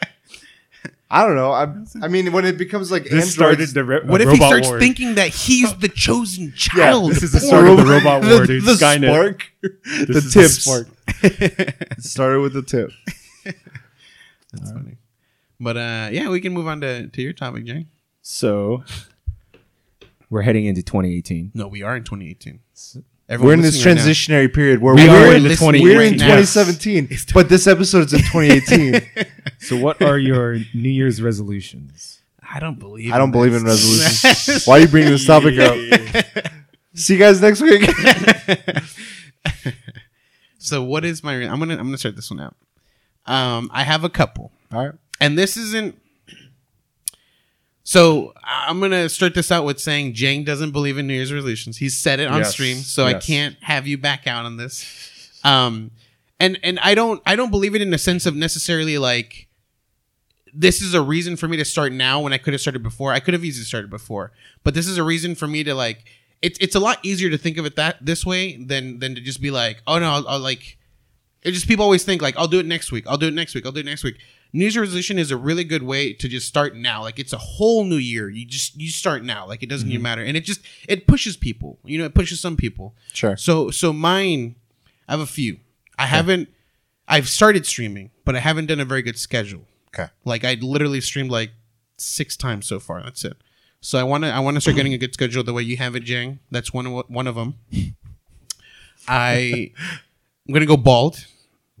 [1.11, 1.51] I don't know.
[1.51, 4.33] I, I mean, when it becomes like this started androids, the re- What if he
[4.33, 4.79] robot starts war.
[4.79, 7.11] thinking that he's the chosen child?
[7.11, 8.63] this is the start of the robot war, the, dude.
[8.63, 9.09] the Skynet.
[9.11, 10.63] spark, the is tips.
[10.63, 10.87] spark.
[11.23, 12.91] It started with the tip.
[13.43, 14.97] That's funny.
[15.59, 17.87] But uh, yeah, we can move on to, to your topic, Jay.
[18.21, 18.83] So
[20.29, 21.51] we're heading into 2018.
[21.55, 22.59] No, we are in 2018.
[23.29, 25.81] We're in this listening right transitionary period where We we are are in the 20
[25.81, 26.35] we're in now.
[26.37, 29.01] 2017, but this episode is in 2018.
[29.61, 32.21] So what are your New Year's resolutions?
[32.41, 33.11] I don't believe.
[33.11, 34.63] I don't believe in resolutions.
[34.65, 35.75] Why are you bringing this topic up?
[36.95, 37.83] See you guys next week.
[40.57, 41.33] so what is my?
[41.33, 42.55] I'm gonna I'm gonna start this one out.
[43.25, 44.95] Um, I have a couple, All right.
[45.19, 45.99] and this isn't.
[47.89, 51.77] So I'm gonna start this out with saying Jang doesn't believe in New Year's resolutions.
[51.77, 55.41] He said it on Yes, stream, so I can't have you back out on this.
[55.43, 55.89] Um,
[56.39, 59.47] and and I don't I don't believe it in the sense of necessarily like
[60.53, 63.11] this is a reason for me to start now when I could have started before.
[63.11, 66.05] I could have easily started before, but this is a reason for me to like.
[66.43, 69.21] It's it's a lot easier to think of it that this way than than to
[69.21, 70.77] just be like, oh no, I'll, I'll like.
[71.41, 73.07] It just people always think like, I'll do it next week.
[73.07, 73.65] I'll do it next week.
[73.65, 74.19] I'll do it next week.
[74.51, 77.03] New Year's resolution is a really good way to just start now.
[77.03, 78.29] Like it's a whole new year.
[78.29, 79.47] You just you start now.
[79.47, 80.03] Like it doesn't even mm-hmm.
[80.03, 81.77] matter, and it just it pushes people.
[81.83, 82.95] You know, it pushes some people.
[83.13, 83.37] Sure.
[83.37, 84.55] So so mine,
[85.07, 85.59] I have a few.
[85.97, 86.49] I haven't.
[87.07, 89.65] I've started streaming, but I haven't done a very good schedule.
[89.93, 90.09] Okay.
[90.25, 91.51] Like I literally streamed like
[91.97, 93.03] six times so far.
[93.03, 93.37] That's it.
[93.81, 95.77] So I want to I want to start getting a good schedule the way you
[95.77, 96.39] have it, Jang.
[96.51, 97.55] That's one of one of them.
[99.07, 99.71] I
[100.47, 101.25] I'm gonna go bald,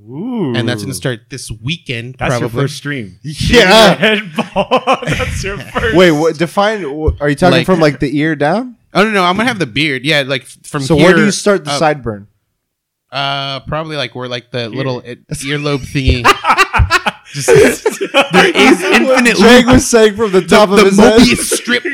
[0.01, 2.15] Ooh, and that's gonna start this weekend.
[2.19, 2.39] That's probably.
[2.57, 3.19] your first stream.
[3.23, 3.95] Yeah.
[3.95, 4.67] Head ball.
[5.05, 5.95] that's your first.
[5.95, 6.37] Wait, what?
[6.37, 6.81] Define.
[6.83, 8.77] wh- Are you talking Like- from like the ear down?
[8.93, 10.05] Oh no, no, I'm gonna have the beard.
[10.05, 11.05] Yeah, like from So here.
[11.07, 11.81] where do you start the up.
[11.81, 12.27] sideburn?
[13.11, 16.23] Uh, probably like where like the little it, earlobe thingy.
[17.31, 21.19] Just there is infinite Jake was saying from the top the of his head.
[21.19, 21.85] Mobius strip.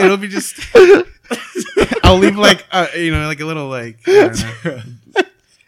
[0.00, 0.58] It'll be just.
[2.04, 4.00] I'll leave like uh, you know like a little like.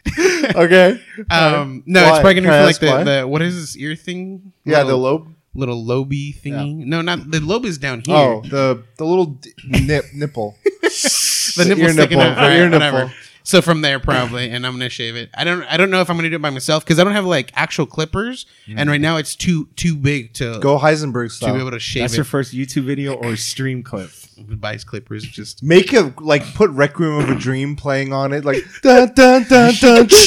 [0.07, 0.11] I
[0.51, 0.61] don't know.
[0.63, 1.01] okay.
[1.29, 2.09] Um, no, Why?
[2.09, 4.53] it's probably gonna Can I be like the, the what is this ear thing?
[4.63, 5.27] Yeah, the lobe.
[5.53, 6.75] little lobey thingy.
[6.85, 8.15] No, not the lobe is down here.
[8.15, 10.55] Oh, the the little d- nip nipple.
[10.63, 12.35] the nipple ear sticking nipple, out.
[12.35, 12.97] the All right, ear whatever.
[13.05, 13.13] nipple.
[13.43, 15.29] So from there, probably, and I'm gonna shave it.
[15.35, 15.61] I don't.
[15.65, 17.51] I don't know if I'm gonna do it by myself because I don't have like
[17.55, 21.57] actual clippers, and right now it's too too big to Go Heisenberg to be style.
[21.59, 22.01] able to shave.
[22.03, 22.17] That's it.
[22.17, 24.09] your first YouTube video or stream clip.
[24.37, 25.23] Buys clippers.
[25.23, 29.43] Just Make a like put Requiem of a Dream playing on it, like dun dun
[29.43, 30.07] dun dun.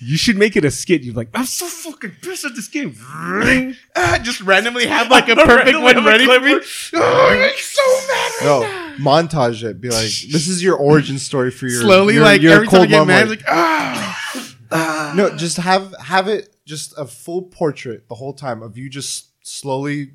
[0.00, 1.02] You should make it a skit.
[1.02, 2.94] You're like, I'm so fucking pissed at this game.
[3.96, 6.60] ah, just randomly have like a perfect one ready for me.
[6.94, 8.30] Oh, I'm so mad.
[8.30, 8.96] Right No, now.
[9.26, 9.80] montage it.
[9.80, 12.82] Be like, this is your origin story for your Slowly, your, like your every time
[12.82, 14.44] I get mom, mad, like- like ah.
[14.70, 15.12] ah.
[15.16, 19.26] no, just have have it just a full portrait the whole time of you just
[19.44, 20.12] slowly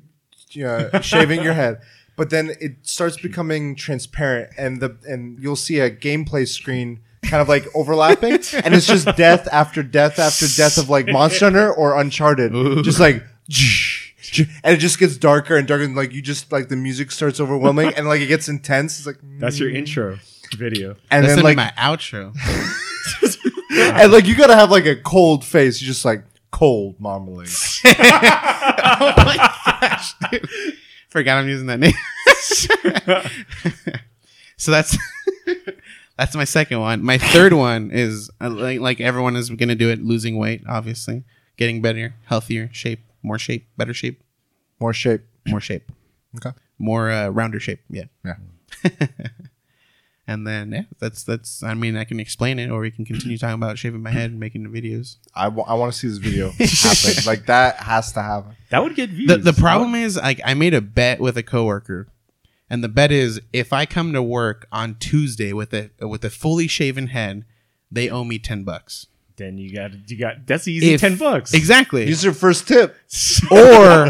[0.64, 1.80] uh, shaving your head.
[2.16, 7.40] But then it starts becoming transparent, and the and you'll see a gameplay screen kind
[7.40, 8.32] of like overlapping,
[8.64, 12.52] and it's just death after death after death of like Monster Hunter or Uncharted,
[12.84, 13.22] just like.
[14.64, 17.40] And it just gets darker and darker, and like you just like the music starts
[17.40, 18.98] overwhelming, and like it gets intense.
[18.98, 19.76] It's like That's your mm.
[19.76, 20.18] intro
[20.56, 20.96] video.
[21.10, 22.34] and That's then like my outro.
[23.70, 25.80] and like you gotta have like a cold face.
[25.80, 27.48] You just like cold marmalade.
[27.86, 30.48] oh my gosh, dude.
[31.14, 31.92] Forgot I'm using that name.
[34.56, 34.98] so that's
[36.18, 37.04] that's my second one.
[37.04, 41.22] My third one is uh, like, like everyone is gonna do it, losing weight, obviously,
[41.56, 44.20] getting better, healthier shape, more shape, better shape,
[44.80, 45.20] More shape.
[45.46, 45.88] more shape,
[46.36, 46.50] Okay.
[46.80, 47.78] more uh, rounder shape.
[47.88, 48.06] Yeah.
[48.24, 48.34] Yeah.
[50.26, 51.62] and then yeah, that's that's.
[51.62, 54.30] I mean, I can explain it, or we can continue talking about shaving my head
[54.30, 55.16] and making the videos.
[55.34, 57.24] I want to see this video happen.
[57.26, 58.56] like that has to happen.
[58.70, 59.28] That would get views.
[59.28, 62.08] the, the problem is like I made a bet with a coworker,
[62.70, 66.30] and the bet is if I come to work on Tuesday with a with a
[66.30, 67.44] fully shaven head,
[67.90, 69.06] they owe me ten bucks.
[69.36, 71.54] Then you got you got that's easy If- ten bucks.
[71.54, 72.06] Exactly.
[72.06, 72.96] Use your first tip.
[73.50, 74.06] or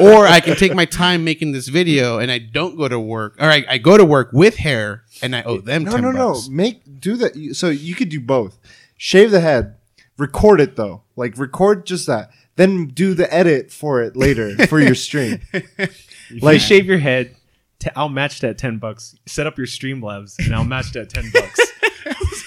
[0.00, 3.36] or I can take my time making this video and I don't go to work,
[3.38, 6.10] or I, I go to work with hair and I owe them No, ten no,
[6.12, 6.40] no.
[6.50, 7.54] Make do that.
[7.54, 8.58] So you could do both.
[8.96, 9.76] Shave the head.
[10.16, 11.02] Record it though.
[11.16, 12.30] Like record just that.
[12.56, 15.40] Then do the edit for it later for your stream.
[16.30, 17.34] If Like- shave your head,
[17.78, 19.14] t- I'll match that ten bucks.
[19.26, 21.58] Set up your Streamlabs, and I'll match that ten bucks.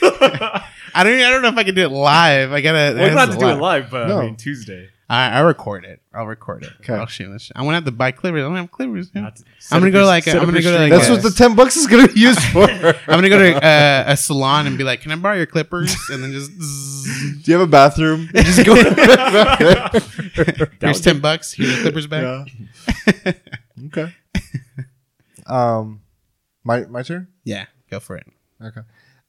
[0.04, 2.52] I don't I don't know if I can do it live.
[2.52, 2.96] I gotta.
[2.96, 4.20] Well, you don't have to do it live, but No.
[4.20, 4.90] I mean Tuesday.
[5.10, 6.02] I, I record it.
[6.14, 6.70] I'll record it.
[6.80, 6.94] Okay.
[6.94, 7.52] I'll shoot this.
[7.54, 8.40] I'm gonna have to buy clippers.
[8.40, 9.12] I don't have clippers.
[9.14, 9.30] Yeah.
[9.30, 11.16] To, I'm gonna go your- like a- set I'm gonna your go like That's Yeah.
[11.16, 12.64] what the ten bucks is gonna be used for.
[12.70, 15.94] I'm gonna go to uh, a salon and be like, "Can I borrow your clippers?"
[16.10, 17.44] And then just zzz.
[17.44, 18.30] do you have a bathroom?
[18.34, 18.76] You just go.
[20.80, 21.54] here's ten bucks.
[21.54, 22.48] Here's the clippers back.
[23.26, 23.34] Yeah.
[23.88, 24.14] okay.
[25.46, 26.02] Um,
[26.64, 27.28] my my turn.
[27.44, 28.28] Yeah, go for it.
[28.64, 28.82] Okay.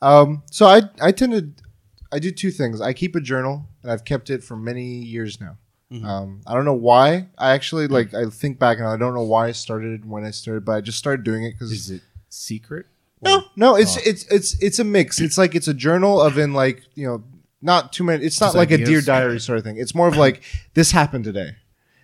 [0.02, 1.64] Um, so I I tend to
[2.12, 2.80] I do two things.
[2.80, 5.56] I keep a journal and I've kept it for many years now.
[5.90, 6.04] Mm-hmm.
[6.06, 7.28] Um, I don't know why.
[7.38, 10.30] I actually like I think back and I don't know why I started when I
[10.30, 12.86] started, but I just started doing it because Is it secret?
[13.22, 15.20] no, no, it's it's it's it's a mix.
[15.20, 17.22] It's like it's a journal of in like you know
[17.60, 18.24] not too many.
[18.24, 19.76] It's not Just like a dear diary sort of thing.
[19.78, 20.42] It's more of like
[20.74, 21.56] this happened today,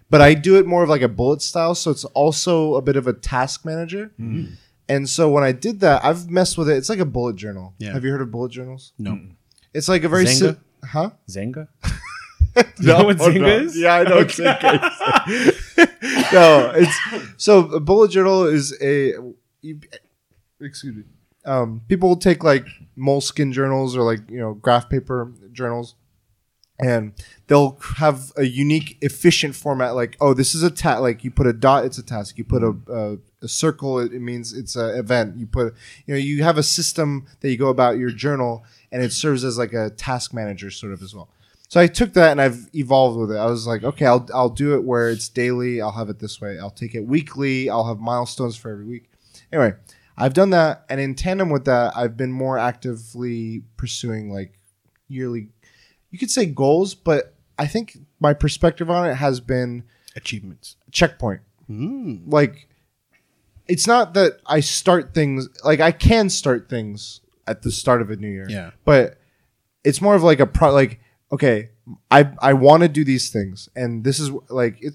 [0.08, 1.74] but I do it more of like a bullet style.
[1.74, 4.12] So it's also a bit of a task manager.
[4.20, 4.52] Mm.
[4.88, 6.76] And so when I did that, I've messed with it.
[6.76, 7.74] It's like a bullet journal.
[7.78, 7.92] Yeah.
[7.92, 8.92] Have you heard of bullet journals?
[8.98, 9.20] No,
[9.74, 10.54] It's like a very Zynga?
[10.54, 11.10] si- huh?
[11.28, 11.68] Zenga?
[12.80, 13.76] you know what Zynga is?
[13.76, 16.32] Yeah, I know what Zynga is.
[16.32, 16.98] no, it's
[17.36, 19.12] so a bullet journal is a
[19.60, 19.80] you-
[20.60, 21.02] excuse me.
[21.44, 22.66] Um, people will take like
[22.96, 25.94] moleskin journals or like you know graph paper journals,
[26.78, 27.12] and
[27.46, 29.94] they'll have a unique, efficient format.
[29.94, 31.00] Like, oh, this is a task.
[31.00, 32.38] Like you put a dot, it's a task.
[32.38, 35.36] You put a, a, a circle, it, means it's an event.
[35.36, 35.74] You put,
[36.06, 39.44] you know, you have a system that you go about your journal, and it serves
[39.44, 41.28] as like a task manager sort of as well.
[41.68, 43.36] So I took that and I've evolved with it.
[43.36, 45.82] I was like, okay, I'll I'll do it where it's daily.
[45.82, 46.58] I'll have it this way.
[46.58, 47.68] I'll take it weekly.
[47.68, 49.10] I'll have milestones for every week.
[49.52, 49.74] Anyway,
[50.16, 54.58] I've done that, and in tandem with that, I've been more actively pursuing like
[55.08, 55.50] yearly.
[56.10, 59.84] You could say goals, but I think my perspective on it has been
[60.16, 60.76] achievements.
[60.90, 61.40] checkpoint.
[61.70, 62.22] Mm.
[62.26, 62.67] Like,
[63.68, 68.10] it's not that I start things like I can start things at the start of
[68.10, 68.46] a new year.
[68.48, 68.70] Yeah.
[68.84, 69.18] but
[69.84, 70.72] it's more of like a pro.
[70.72, 71.00] Like,
[71.32, 71.70] okay,
[72.10, 74.94] I I want to do these things, and this is like it.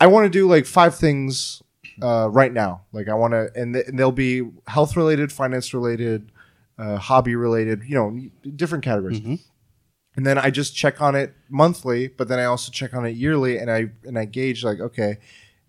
[0.00, 1.62] I want to do like five things
[2.02, 2.82] uh, right now.
[2.92, 6.30] Like I want to, and, th- and they'll be health related, finance related,
[6.78, 7.82] uh, hobby related.
[7.84, 9.20] You know, different categories.
[9.20, 9.40] Mhm.
[10.16, 13.16] And then I just check on it monthly, but then I also check on it
[13.16, 15.18] yearly, and I and I gauge like, okay,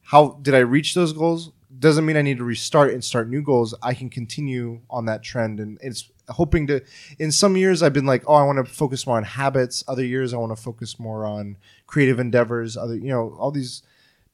[0.02, 1.52] how did I reach those goals?
[1.78, 3.76] Doesn't mean I need to restart and start new goals.
[3.84, 6.82] I can continue on that trend, and it's hoping to.
[7.20, 9.84] In some years, I've been like, oh, I want to focus more on habits.
[9.88, 12.76] Other years, I want to focus more on creative endeavors.
[12.76, 13.84] Other, you know, all these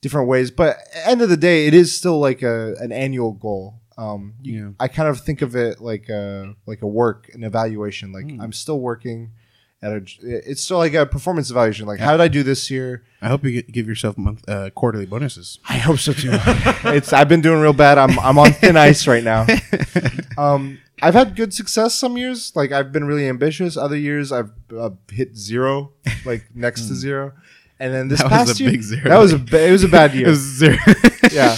[0.01, 0.49] different ways.
[0.51, 3.81] But end of the day, it is still like a an annual goal.
[3.97, 4.71] Um, Yeah.
[4.79, 8.11] I kind of think of it like a like a work, an evaluation.
[8.11, 8.41] Like Hmm.
[8.41, 9.31] I'm still working
[9.81, 10.01] at a.
[10.21, 11.85] It's still like a performance evaluation.
[11.85, 13.03] Like how did I do this year?
[13.21, 15.59] I hope you get, give yourself month uh, quarterly bonuses.
[15.67, 16.29] I hope so too.
[16.85, 17.97] it's I've been doing real bad.
[17.97, 19.45] I'm I'm on thin ice right now.
[20.37, 22.53] Um, I've had good success some years.
[22.57, 23.77] Like I've been really ambitious.
[23.77, 25.93] Other years I've uh, hit zero,
[26.25, 27.31] like next to zero.
[27.79, 28.27] And then this Hmm.
[28.29, 29.09] That was past a year, big zero.
[29.09, 30.33] that was a ba- it was a bad year.
[30.35, 30.75] zero.
[31.31, 31.55] yeah.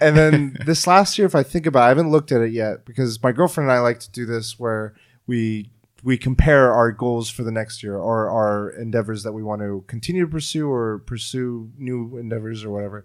[0.00, 2.52] And then this last year, if I think about, it, I haven't looked at it
[2.52, 4.94] yet because my girlfriend and I like to do this where
[5.26, 5.70] we
[6.04, 9.82] we compare our goals for the next year or our endeavors that we want to
[9.86, 13.04] continue to pursue or pursue new endeavors or whatever.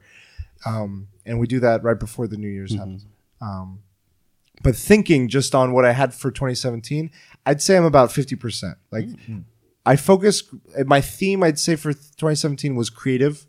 [0.65, 3.05] Um, and we do that right before the New Year's happens.
[3.41, 3.79] Um,
[4.61, 7.09] but thinking just on what I had for 2017,
[7.45, 8.75] I'd say I'm about 50%.
[8.91, 9.05] Like
[9.85, 10.43] I focus
[10.85, 13.47] my theme I'd say for 2017 was creative.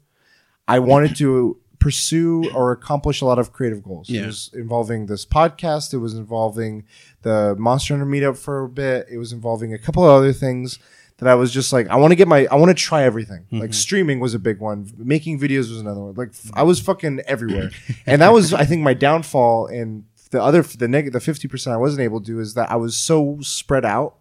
[0.69, 4.09] I wanted to pursue or accomplish a lot of creative goals.
[4.09, 4.23] Yeah.
[4.23, 5.93] It was involving this podcast.
[5.93, 6.85] It was involving
[7.23, 9.09] the Monster Hunter meetup for a bit.
[9.11, 10.79] It was involving a couple of other things
[11.19, 13.47] that I was just like, I want to get my, I want to try everything.
[13.51, 13.73] Like mm-hmm.
[13.73, 14.91] streaming was a big one.
[14.97, 16.15] Making videos was another one.
[16.15, 17.71] Like f- I was fucking everywhere,
[18.07, 19.67] and that was, I think, my downfall.
[19.67, 22.71] And the other, the negative, the fifty percent I wasn't able to do is that
[22.71, 24.17] I was so spread out,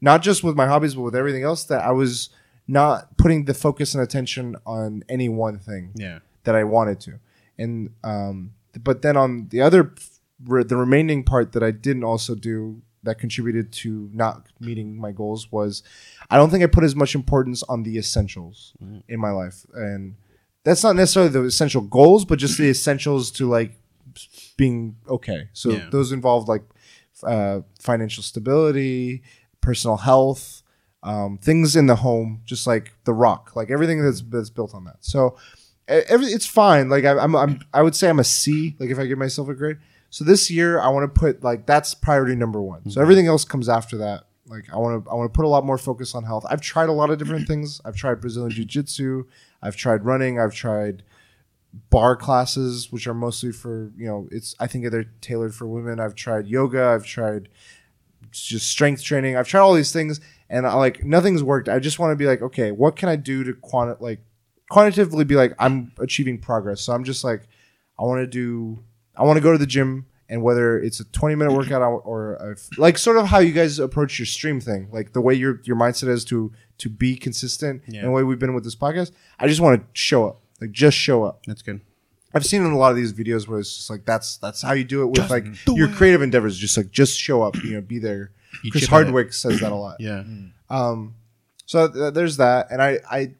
[0.00, 2.28] not just with my hobbies, but with everything else that I was
[2.68, 6.20] not putting the focus and attention on any one thing yeah.
[6.44, 7.18] That I wanted to.
[7.58, 9.94] And um, but then on the other,
[10.40, 15.50] the remaining part that I didn't also do that contributed to not meeting my goals
[15.50, 15.82] was
[16.30, 18.72] I don't think I put as much importance on the essentials
[19.08, 20.14] in my life, and
[20.64, 23.76] that's not necessarily the essential goals, but just the essentials to like
[24.56, 25.48] being okay.
[25.52, 25.88] So Yeah.
[25.90, 26.62] those involved like
[27.24, 29.22] uh, financial stability,
[29.60, 30.62] personal health,
[31.02, 34.84] um, things in the home, just like the rock, like everything that's that's built on
[34.84, 34.98] that.
[35.00, 35.36] So
[35.88, 36.88] every, it's fine.
[36.88, 38.76] Like I, I'm, I'm, I would say I'm a C.
[38.78, 39.78] Like if I give myself a grade.
[40.10, 42.90] So this year I want to put like that's priority number one.
[42.90, 44.24] So everything else comes after that.
[44.46, 46.44] Like I want to, I want to put a lot more focus on health.
[46.50, 47.80] I've tried a lot of different things.
[47.84, 49.24] I've tried Brazilian jiu jitsu.
[49.62, 50.38] I've tried running.
[50.38, 51.02] I've tried
[51.90, 56.00] barre classes, which are mostly for you know, it's I think they're tailored for women.
[56.00, 56.84] I've tried yoga.
[56.84, 57.48] I've tried
[58.30, 59.36] just strength training.
[59.36, 60.20] I've tried all these things,
[60.50, 61.68] and I like nothing's worked.
[61.68, 64.20] I just want to be like, okay, what can I do to quanti- like
[64.72, 66.80] quantitatively be like I'm achieving progress.
[66.80, 67.46] So I'm just like,
[67.98, 68.82] I want to do,
[69.16, 72.00] I want to go to the gym, and whether it's a 20 minute workout or,
[72.00, 75.34] or a, like sort of how you guys approach your stream thing, like the way
[75.34, 78.00] your your mindset is to to be consistent, Yeah.
[78.00, 79.12] and the way we've been with this podcast.
[79.38, 81.44] I just want to show up, like just show up.
[81.46, 81.80] That's good.
[82.34, 84.72] I've seen in a lot of these videos where it's just like that's that's how
[84.72, 86.56] you do it with like your creative endeavors.
[86.56, 88.32] Just like just show up, you know, be there.
[88.64, 88.88] You Chris it.
[88.88, 89.96] Hardwick says that a lot.
[90.00, 90.24] Yeah.
[90.70, 91.14] Um,
[91.66, 93.34] so th- there's that, and I, I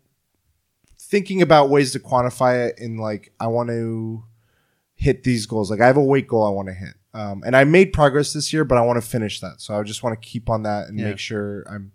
[1.13, 4.25] thinking about ways to quantify it in like I want to
[4.95, 5.71] hit these goals.
[5.71, 8.33] Like I have a weight goal I want to hit, um, and I made progress
[8.33, 9.61] this year, but I want to finish that.
[9.61, 11.11] So I just want to keep on that and Yeah.
[11.11, 11.93] make sure I'm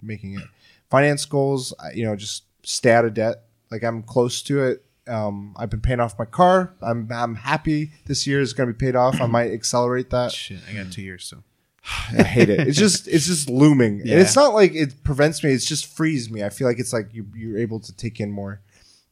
[0.00, 0.44] making it.
[0.88, 3.42] Finance goals, you know, just stay out of debt.
[3.70, 4.84] Like I'm close to it.
[5.08, 6.74] Um, I've been paying off my car.
[6.80, 9.20] I'm I'm happy this year is going to be paid off.
[9.20, 10.30] I might accelerate that.
[10.32, 11.42] Shit, I got two years, so
[12.18, 12.66] I hate it.
[12.68, 14.12] It's just it's just looming, Yeah.
[14.14, 15.50] and it's not like it prevents me.
[15.52, 16.42] It's just frees me.
[16.42, 18.60] I feel like it's like you you're able to take in more.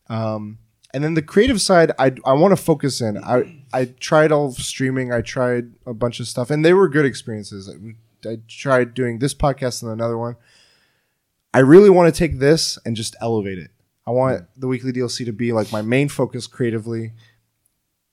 [0.08, 0.58] Um,
[0.94, 3.18] and then the creative side, I I want to focus in.
[3.18, 5.12] I I tried all streaming.
[5.12, 7.68] I tried a bunch of stuff, and they were good experiences.
[7.68, 10.36] I, I tried doing this podcast and another one.
[11.54, 13.70] I really want to take this and just elevate it.
[14.06, 17.12] I want the weekly DLC to be like my main focus creatively,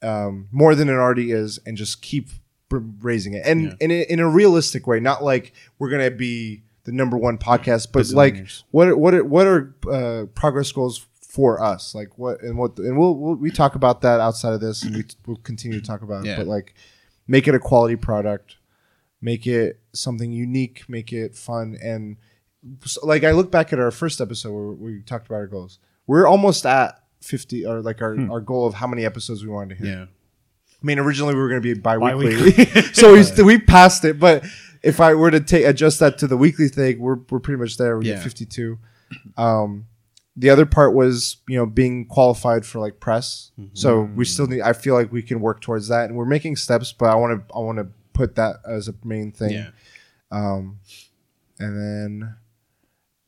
[0.01, 2.30] um, more than it already is, and just keep
[2.72, 3.74] raising it, and Yeah.
[3.80, 7.91] in a, in a realistic way, not like we're gonna be the number one podcast,
[7.91, 11.93] but like what are, what are, what are uh, progress goals for us?
[11.93, 14.95] Like what and what and we'll, we'll we talk about that outside of this, and
[14.95, 16.34] we we'll continue to talk about Yeah.
[16.34, 16.38] it.
[16.38, 16.74] But like,
[17.28, 18.55] make it a quality product,
[19.22, 22.17] make it something unique, make it fun, and
[22.86, 25.80] so, like I look back at our first episode where we talked about our goals.
[26.07, 29.78] We're almost at fifty, or like our, our goal of how many episodes we wanted
[29.78, 29.88] to hit.
[29.97, 30.05] yeah.
[30.82, 32.82] I mean, originally we were going to be bi-weekly, Bi-weekly.
[32.93, 34.19] so we we passed it.
[34.19, 34.45] But
[34.82, 37.77] if I were to take adjust that to the weekly thing, we're we're pretty much
[37.77, 37.97] there.
[37.97, 38.15] We Yeah.
[38.15, 38.77] get fifty-two.
[39.38, 39.88] Um,
[40.38, 43.51] the other part was you know being qualified for like press.
[43.73, 44.61] So we still need.
[44.61, 46.93] I feel like we can work towards that, and we're making steps.
[46.93, 49.51] But I want to I want to put that as a main thing.
[49.51, 49.69] Yeah.
[50.32, 50.80] Um,
[51.59, 52.36] and then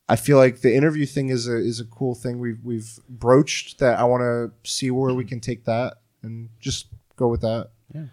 [0.08, 3.80] I feel like the interview thing is a is a cool thing we've we've broached
[3.80, 6.88] that I want to see where we can take that and just
[7.22, 7.70] go with that.
[7.94, 8.06] Yeah.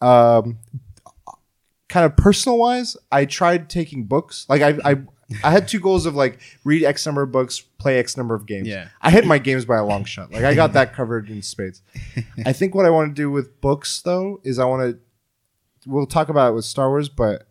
[0.00, 0.58] Um,
[1.88, 4.46] kind of personal wise, I tried taking books.
[4.48, 4.96] Like I I
[5.44, 8.46] I had two goals of like read X number of books, play X number of
[8.46, 8.68] games.
[8.68, 8.88] Yeah.
[9.00, 10.32] I hit my games by a long shot.
[10.32, 11.82] Like I got that covered in spades.
[12.44, 16.06] I think what I want to do with books though is I want to we'll
[16.06, 17.46] talk about it with Star Wars, but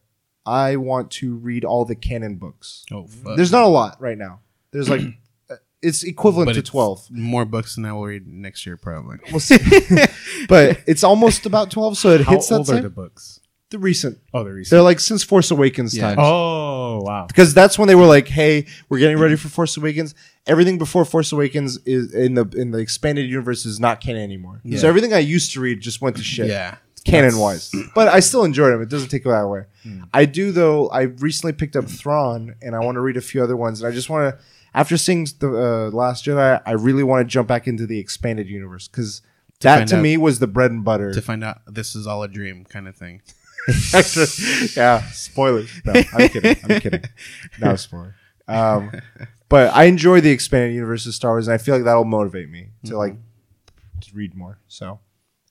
[0.45, 2.85] I want to read all the canon books.
[2.91, 3.35] Oh, fuck.
[3.37, 4.39] There's not a lot right now.
[4.71, 5.01] There's like
[5.81, 7.07] it's equivalent But to it's twelve.
[7.09, 9.17] more books than I will read next year, probably.
[9.31, 9.57] We'll see.
[10.47, 12.83] but it's almost about twelve, so it How hits that old are same.
[12.83, 13.09] the
[13.71, 14.17] The, recent.
[14.33, 14.71] Oh, they're recent.
[14.71, 16.15] They're like since Force Awakens Yeah.
[16.15, 16.19] times.
[16.21, 17.25] Oh, wow.
[17.27, 20.15] because that's when they were like, "Hey, we're getting ready for Force Awakens.
[20.47, 24.61] Everything before Force Awakens is in the in the expanded universe is not canon anymore.
[24.63, 24.79] Yeah.
[24.79, 26.77] So everything I used to read just went to shit, Yeah.
[27.05, 27.71] canon wise.
[27.93, 28.81] But I still enjoyed them.
[28.81, 29.65] It doesn't take that away.
[29.83, 30.01] Hmm.
[30.13, 30.89] I do though.
[30.89, 33.81] I recently picked up Thrawn, and I want to read a few other ones.
[33.81, 34.43] And I just want to,
[34.79, 38.47] after seeing the uh, Last Jedi, I really want to jump back into the expanded
[38.47, 39.21] universe because
[39.59, 41.11] that to out- me was the bread and butter.
[41.11, 43.21] To find out this is all a dream kind of thing.
[44.77, 45.69] yeah, spoilers.
[45.83, 46.55] No, I'm kidding.
[46.63, 47.03] I'm kidding.
[47.59, 48.15] No spoiler.
[48.47, 48.91] Um,
[49.49, 52.49] but I enjoy the expanded universe of Star Wars, and I feel like that'll motivate
[52.49, 53.15] me to like
[54.01, 54.59] to read more.
[54.69, 55.01] So,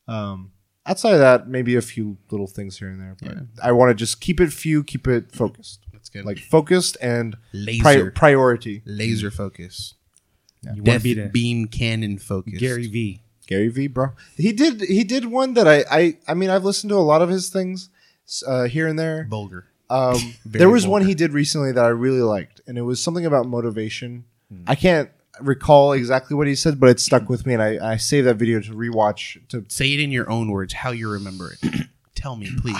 [0.08, 0.52] um,
[0.86, 3.14] outside of that, maybe a few little things here and there.
[3.20, 5.80] But I want to just keep it few, keep it focused,
[6.12, 6.26] That's good.
[6.26, 8.82] like focused and laser, pri- priority.
[8.84, 9.94] laser focus.
[10.62, 12.58] You want to Death be the beam cannon focus.
[12.58, 13.22] Gary V.
[13.46, 14.10] Gary V, bro.
[14.36, 14.80] He did.
[14.82, 15.84] He did one that I.
[15.90, 16.16] I.
[16.26, 17.90] I mean, I've listened to a lot of his things
[18.46, 19.24] uh, here and there.
[19.24, 19.66] Bulger.
[19.90, 23.24] Um, there was one he did recently that I really liked, and it was something
[23.24, 24.24] about motivation.
[24.52, 24.64] Hmm.
[24.66, 27.96] I can't recall exactly what he said, but it stuck with me, and I, I
[27.96, 29.46] saved that video to rewatch.
[29.48, 31.86] To Say it in your own words, how you remember it.
[32.14, 32.76] Tell me, please.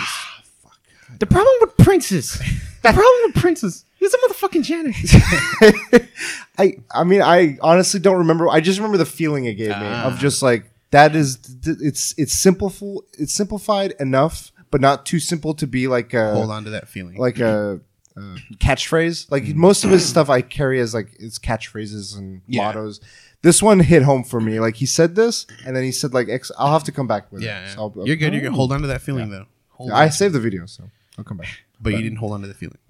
[1.18, 2.32] The problem with princes.
[2.82, 3.84] the problem with princes.
[3.98, 6.08] He's a motherfucking janitor.
[6.58, 8.48] I I mean, I honestly don't remember.
[8.48, 10.04] I just remember the feeling it gave me Ah.
[10.06, 15.54] of just like that is it's it's simple it's simplified enough, but not too simple
[15.54, 17.16] to be like a Hold on to that feeling.
[17.16, 17.80] like a.
[18.16, 18.20] Uh,
[18.58, 22.64] catchphrase like most of his stuff I carry as like it's catchphrases and Yeah.
[22.64, 23.00] mottos.
[23.42, 24.58] This one hit home for me.
[24.58, 26.50] Like he said this, and then he said like X.
[26.58, 27.62] I'll have to come back with yeah, it.
[27.66, 27.74] yeah.
[27.76, 28.32] So I'll- you're good.
[28.32, 28.52] You're good.
[28.52, 29.46] Hold on to that feeling though.
[29.70, 31.48] Hold I saved the video, so I'll come back.
[31.80, 32.78] but you didn't hold on to the feeling.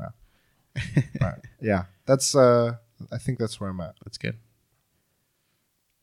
[1.21, 1.35] Right.
[1.61, 2.35] Yeah, that's.
[2.37, 2.75] uh
[3.11, 3.95] I think that's where I'm at.
[4.05, 4.37] That's good.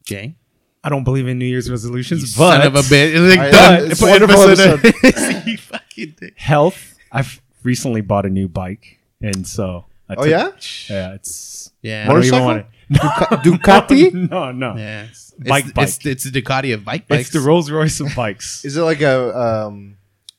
[0.06, 0.36] Jay,
[0.84, 3.14] I don't believe in New Year's resolutions, you but son of a bitch.
[3.16, 3.92] It's like I- done.
[3.92, 6.34] it's Put a wonderful episode- you fucking dick.
[6.38, 6.96] health.
[7.12, 10.50] I've recently bought a new bike, and so I Oh took- yeah,
[10.90, 12.06] yeah, it's Yeah.
[12.10, 12.70] I don't even Motorcycle?
[12.92, 14.30] want Duca- Ducati.
[14.30, 15.04] No, no, Yeah.
[15.10, 15.88] It's, Bike, it's, bike.
[15.88, 17.22] It's, it's the Ducati of bike bikes.
[17.24, 18.64] it's the Rolls Royce of bikes.
[18.64, 19.98] Is it like a um,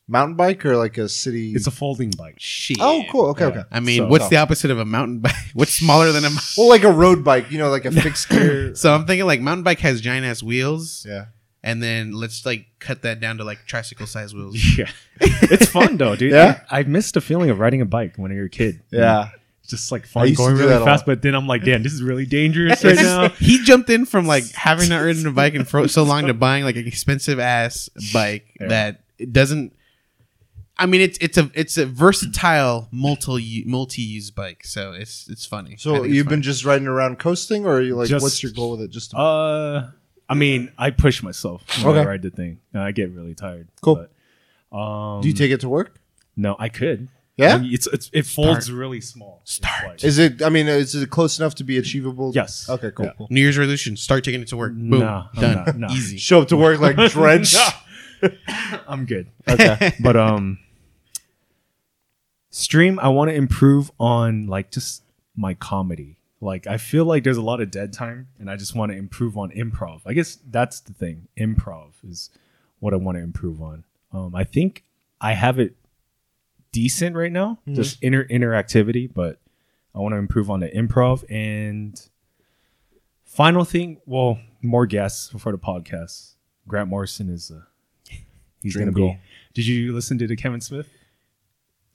[0.09, 1.53] mountain bike or like a city?
[1.55, 2.37] It's a folding bike.
[2.39, 2.79] Shit.
[2.81, 3.27] oh, cool.
[3.31, 3.51] Okay, Yeah.
[3.51, 3.63] okay.
[3.71, 5.33] I mean, So- what's so- the opposite of a mountain bike?
[5.55, 8.29] What's smaller than a mountain Well, like a road bike, you know, like a fixed
[8.29, 8.75] gear.
[8.75, 11.27] So I'm thinking like mountain bike has giant ass wheels, yeah.
[11.63, 14.57] and then let's like cut that down to like tricycle size wheels.
[14.79, 16.33] Yeah, it's fun though, dude.
[16.33, 16.61] Yeah?
[16.71, 18.83] I, I missed the feeling of riding a bike when you're a kid.
[18.91, 19.31] Yeah.
[19.63, 21.35] It's just like I fun used to going do really that a fast, but then
[21.35, 23.31] I'm like, damn, this is really dangerous right now.
[23.31, 26.35] he jumped in from like having not ridden a bike in for so long to
[26.35, 28.69] buying like an expensive ass bike Yeah.
[28.69, 29.73] that it doesn't.
[30.79, 35.47] I mean, it's it's a it's a versatile multi multi use bike, so it's it's
[35.47, 35.77] funny.
[35.79, 36.37] So it's you've funny.
[36.37, 38.91] been just riding around coasting, or are you like, Just- what's your goal with it?
[38.91, 39.91] Just to- Uh,
[40.29, 42.01] I mean, I push myself when Okay.
[42.01, 42.59] I ride the thing.
[42.75, 43.69] and I get really tired.
[43.81, 44.07] Cool.
[44.71, 45.99] But, um, do you take it to work?
[46.37, 47.09] No, I could.
[47.39, 47.55] Yeah.
[47.55, 49.41] I mean, it's, it's it folds really small.
[49.43, 49.87] It's Start.
[49.87, 50.43] like- Is it?
[50.43, 52.33] I mean, is it close enough to be achievable?
[52.35, 52.69] Yes.
[52.69, 52.91] Okay.
[52.91, 53.07] Cool.
[53.07, 53.13] Yeah.
[53.17, 53.29] Cool.
[53.31, 54.73] New Year's resolution: start taking it to work.
[54.75, 55.87] Boom, No, I'm done, not, no.
[55.91, 56.17] easy.
[56.19, 57.57] Show up to work like drenched.
[58.89, 59.29] I'm good.
[59.49, 59.93] Okay.
[60.01, 60.59] But um,
[62.57, 62.99] stream.
[62.99, 65.03] I want to improve on like just
[65.37, 66.17] my comedy.
[66.41, 68.99] Like I feel like there's a lot of dead time, and I just want to
[68.99, 70.03] improve on improv.
[70.07, 71.29] I guess that's the thing.
[71.39, 72.31] Improv is
[72.79, 73.85] what I want to improve on.
[74.13, 74.85] Um, I think
[75.21, 75.77] I have it
[76.73, 79.39] decent right now, just inter interactivity, but
[79.95, 82.01] I want to improve on the improv and
[83.25, 84.01] final thing.
[84.05, 86.35] Well, more guests for the podcast.
[86.69, 87.61] Grant Morrison is uh,
[88.63, 89.01] he's Dream gonna be.
[89.01, 89.17] goal.
[89.55, 90.89] Did you listen to the Kevin Smith?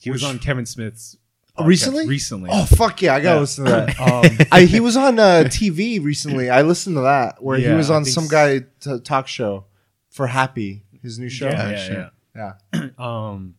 [0.01, 1.17] He was on Kevin Smith's
[1.57, 2.07] podcast recently?
[2.07, 2.49] Recently.
[2.51, 3.15] Oh fuck yeah!
[3.15, 3.39] I gotta Yeah.
[3.41, 3.99] listen to that.
[3.99, 6.49] Um, I, he was on uh, TV recently.
[6.49, 9.27] I listened to that where he Yeah, was I on think some guy t- talk
[9.27, 9.65] show
[10.09, 11.47] for Happy, his new show.
[11.49, 12.53] yeah, yeah, yeah.
[12.73, 12.89] Yeah.
[12.97, 13.55] Um,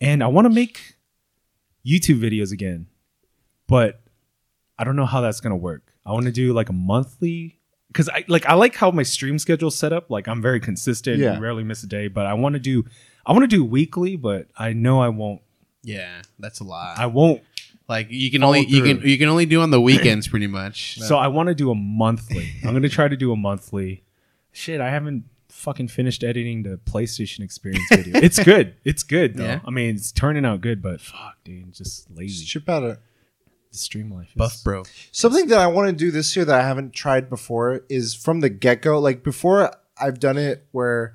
[0.00, 0.96] and I want to make
[1.86, 2.86] YouTube videos again,
[3.66, 4.00] but
[4.78, 5.92] I don't know how that's gonna work.
[6.06, 9.38] I want to do like a monthly because I like I like how my stream
[9.38, 10.10] schedule's set up.
[10.10, 11.38] Like I'm very consistent, Yeah.
[11.38, 12.08] rarely miss a day.
[12.08, 12.84] But I want to do
[13.26, 15.40] I want to do weekly, but I know I won't.
[15.88, 16.98] Yeah, that's a lot.
[16.98, 17.42] I won't.
[17.88, 20.46] like you can Follow only you can you can only do on the weekends, pretty
[20.46, 20.98] much.
[21.02, 22.50] So I want to do a monthly.
[22.64, 24.04] I'm gonna try to do a monthly.
[24.52, 28.18] Shit, I haven't fucking finished editing the PlayStation Experience video.
[28.22, 28.74] it's good.
[28.84, 29.44] It's good though.
[29.44, 29.60] Yeah.
[29.64, 32.44] I mean, it's turning out good, but fuck, dude, just Just lazy.
[32.44, 32.98] chip out it.
[33.72, 34.28] The stream life.
[34.28, 34.84] is- Buff bro.
[35.12, 38.40] Something that I want to do this year that I haven't tried before is from
[38.40, 38.98] the get go.
[38.98, 41.14] Like before, I've done it where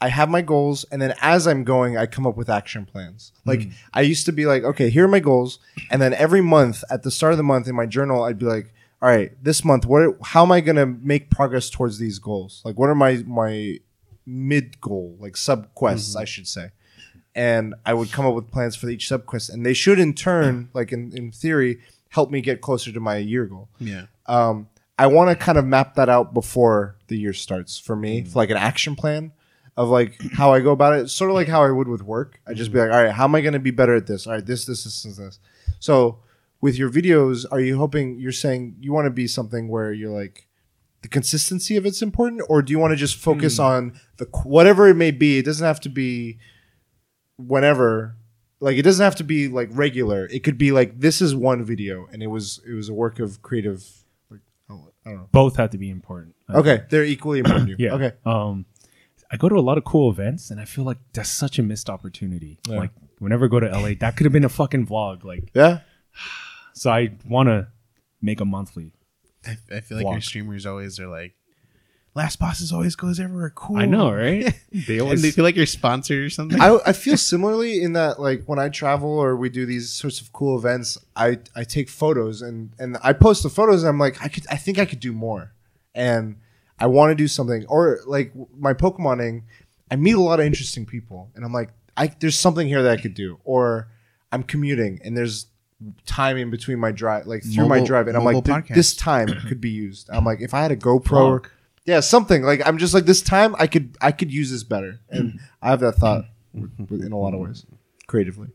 [0.00, 3.32] I have my goals, and then as I'm going, I come up with action plans.
[3.44, 3.70] Like hmm.
[3.92, 5.58] I used to be like, okay, here are my goals,
[5.90, 8.46] and then every month at the start of the month in my journal, I'd be
[8.46, 10.16] like, all right, this month, what?
[10.22, 12.60] How am I gonna make progress towards these goals?
[12.64, 13.78] Like, what are my my
[14.26, 16.20] mid goal, like sub quests, hmm.
[16.20, 16.70] I should say.
[17.34, 20.14] And I would come up with plans for each sub quest, and they should in
[20.14, 21.80] turn, like in, in theory,
[22.10, 24.06] help me get closer to my year goal Yeah.
[24.26, 28.20] um, I want to kind of map that out before the year starts for me,
[28.20, 28.28] hmm.
[28.28, 29.32] for like an action plan
[29.76, 31.08] of like how I go about it.
[31.10, 32.40] Sort of like how I would with work.
[32.46, 34.26] I just be like, all right, how am I going to be better at this?
[34.26, 35.38] All right, this, this, this, this, this.
[35.80, 36.20] So
[36.60, 40.12] with your videos, are you hoping you're saying you want to be something where you're
[40.12, 40.46] like
[41.02, 44.88] the consistency of it's important, or do you want to just focus on the whatever
[44.88, 45.36] it may be?
[45.38, 46.38] It doesn't have to be
[47.36, 48.16] whenever.
[48.60, 50.26] Like it doesn't have to be like regular.
[50.26, 53.18] It could be like this is one video, and it was it was a work
[53.18, 53.86] of creative.
[54.30, 54.72] Like, I
[55.10, 55.28] don't know.
[55.32, 56.34] Both have to be important.
[56.48, 57.66] Okay, they're equally important.
[57.66, 57.76] to you.
[57.78, 57.94] Yeah.
[57.94, 58.12] Okay.
[58.24, 58.64] Um,
[59.30, 61.62] I go to a lot of cool events, and I feel like that's such a
[61.62, 62.58] missed opportunity.
[62.68, 62.78] Yeah.
[62.78, 65.24] Like whenever I go to LA, that could have been a fucking vlog.
[65.24, 65.80] Like, Yeah.
[66.74, 67.68] so I want to
[68.20, 68.92] make a monthly.
[69.46, 71.34] I, I feel like your streamers always are like,
[72.14, 73.50] Last Bosses always goes everywhere.
[73.50, 73.76] Cool.
[73.76, 74.54] I know, right?
[74.72, 76.60] they And always they feel like you're sponsored or something.
[76.60, 80.20] I, I feel similarly in that like when I travel or we do these sorts
[80.20, 83.98] of cool events, I, I take photos and, and I post the photos and I'm
[83.98, 85.54] like, I could I think I could do more.
[85.92, 86.36] And
[86.78, 87.64] I want to do something.
[87.66, 89.42] Or like my Pokemoning,
[89.90, 92.98] I meet a lot of interesting people and I'm like, I there's something here that
[92.98, 93.38] I could do.
[93.44, 93.88] Or
[94.32, 95.46] I'm commuting and there's
[96.06, 99.28] time in between my drive like through my drive and I'm like "Th- this time
[99.48, 100.08] could be used.
[100.10, 101.46] I'm like if I had a GoPro Vlog.
[101.84, 105.00] yeah, something like I'm just like this time I could I could use this better,
[105.10, 107.66] and I have that thought in a lot of ways,
[108.06, 108.48] creatively.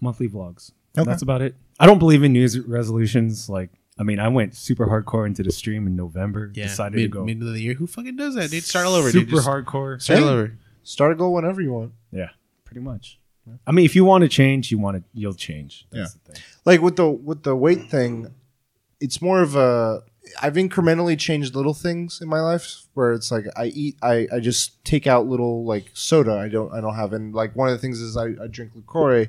[0.00, 0.72] monthly vlogs.
[0.96, 1.04] Okay.
[1.08, 1.54] That's about it.
[1.80, 3.48] I don't believe in New resolutions.
[3.48, 6.52] Like, I mean, I went super hardcore into the stream in November.
[6.54, 6.64] yeah.
[6.64, 7.74] decided mid, to go middle of the year.
[7.74, 8.64] Who fucking does that, dude?
[8.64, 9.34] Start all over, super dude.
[9.34, 10.00] Just hardcore.
[10.00, 10.58] Start all over.
[10.82, 11.92] Start a goal whenever you want.
[12.12, 12.30] Yeah,
[12.64, 13.18] pretty much.
[13.66, 15.86] I mean, if you want to change, you want to, you'll change.
[15.90, 16.42] That's the thing.
[16.64, 18.34] Like with the with the weight thing,
[19.00, 20.02] it's more of a
[20.40, 24.40] I've incrementally changed little things in my life where it's like I eat I, I
[24.40, 27.74] just take out little like soda I don't I don't have and like one of
[27.74, 29.28] the things is I, I drink LaCroix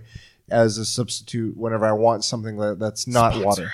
[0.51, 3.71] as a substitute whenever I want something that, that's not water.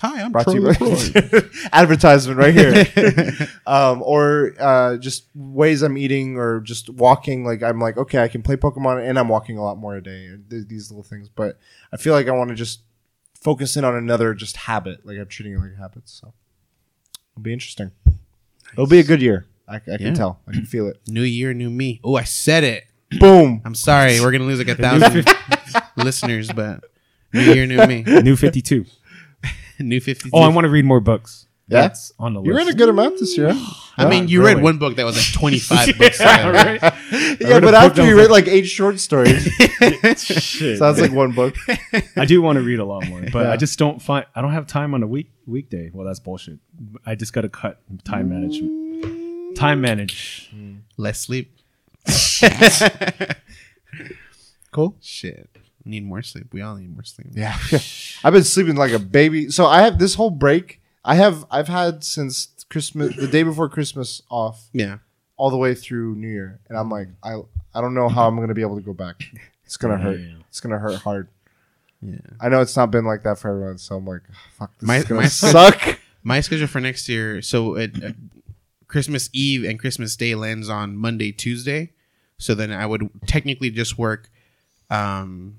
[0.00, 1.12] Hi, I'm brought to you LaCroix.
[1.12, 1.42] by
[1.72, 3.34] advertisement right here
[3.66, 8.28] um, or uh, just ways i'm eating or just walking like i'm like okay i
[8.28, 11.58] can play pokemon and i'm walking a lot more a day these little things but
[11.92, 12.80] i feel like i want to just
[13.38, 16.32] focus in on another just habit like i'm treating it like habits so
[17.34, 17.90] it'll be interesting
[18.72, 19.96] it'll be a good year i, I Yeah.
[19.98, 22.00] can tell i can feel it New year, new me.
[22.04, 22.84] Oh, I said it.
[23.20, 24.18] boom I'm sorry.
[24.20, 25.28] We're gonna lose like a thousand
[25.96, 26.84] listeners, but
[27.34, 28.02] new year, new me.
[28.02, 28.86] New 52.
[29.88, 30.30] New fifty.
[30.32, 31.46] Oh, I want to read more books.
[31.68, 31.82] Yeah?
[31.82, 32.46] That's on the list.
[32.48, 32.74] you read list.
[32.74, 33.50] a good amount this year
[33.96, 34.56] I mean, you really.
[34.56, 36.18] read one book that was like 25 books.
[36.20, 36.50] yeah, ago.
[36.50, 36.82] right?
[37.40, 39.44] yeah but after you was read like eight short stories
[40.20, 40.78] Shit.
[40.78, 41.54] sounds like one book
[42.16, 43.52] I do want to read a lot more, but Yeah.
[43.52, 45.90] I just don't find I don't have time on a week weekday.
[45.94, 46.58] Well, that's bullshit.
[47.06, 49.56] I just got to cut time management.
[49.56, 50.52] Time manage.
[50.96, 51.56] Less sleep.
[54.72, 55.50] cool Shit.
[55.84, 56.52] Need more sleep.
[56.52, 57.28] We all need more sleep.
[57.32, 57.56] Yeah.
[58.24, 59.50] I've been sleeping like a baby.
[59.50, 60.80] So I have this whole break.
[61.04, 64.98] I have I've had since Christmas the day before Christmas off Yeah.
[65.36, 66.60] all the way through New Year.
[66.68, 67.40] And I'm like, I
[67.74, 69.22] I don't know how I'm gonna be able to go back.
[69.64, 70.16] It's gonna hurt.
[70.18, 70.44] Damn.
[70.48, 71.28] It's gonna hurt hard.
[72.02, 72.16] Yeah.
[72.40, 74.22] I know it's not been like that for everyone, so I'm like,
[74.58, 75.98] fuck this My- is gonna my- suck.
[76.22, 77.40] My schedule for next year.
[77.40, 78.12] So it, uh,
[78.88, 81.92] Christmas Eve and Christmas Day lands on Monday, Tuesday.
[82.36, 84.28] So then I would technically just work.
[84.90, 85.56] Um,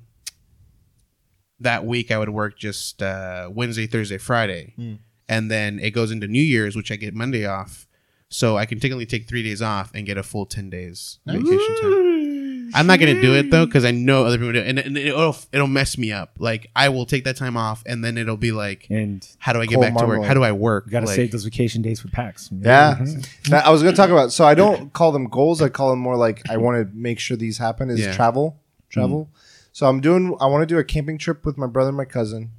[1.62, 4.94] that week I would work just uh, Wednesday, Thursday, Friday, Hmm.
[5.30, 7.88] and then it goes into New Year's, which I get Monday off.
[8.30, 11.76] So I can technically take three days off and get a full ten days vacation
[11.82, 12.72] time.
[12.74, 14.98] I'm not gonna do it though because I know other people do, it, and, and
[14.98, 16.38] it'll it'll mess me up.
[16.40, 19.60] Like I will take that time off, and then it'll be like, And how do
[19.60, 20.24] I get Cold back to work?
[20.24, 20.86] How do I work?
[20.86, 22.50] you got to Like, save those vacation days for PAX.
[22.58, 22.96] Yeah.
[23.02, 23.28] Mhm.
[23.62, 26.16] I was gonna talk about so I don't call them goals, I call them more
[26.16, 28.14] like I want to make sure these happen is Yeah.
[28.16, 28.58] travel.
[28.90, 29.30] Travel.
[29.72, 32.06] So I'm doing I want to do a camping trip with my brother and my
[32.06, 32.52] cousin.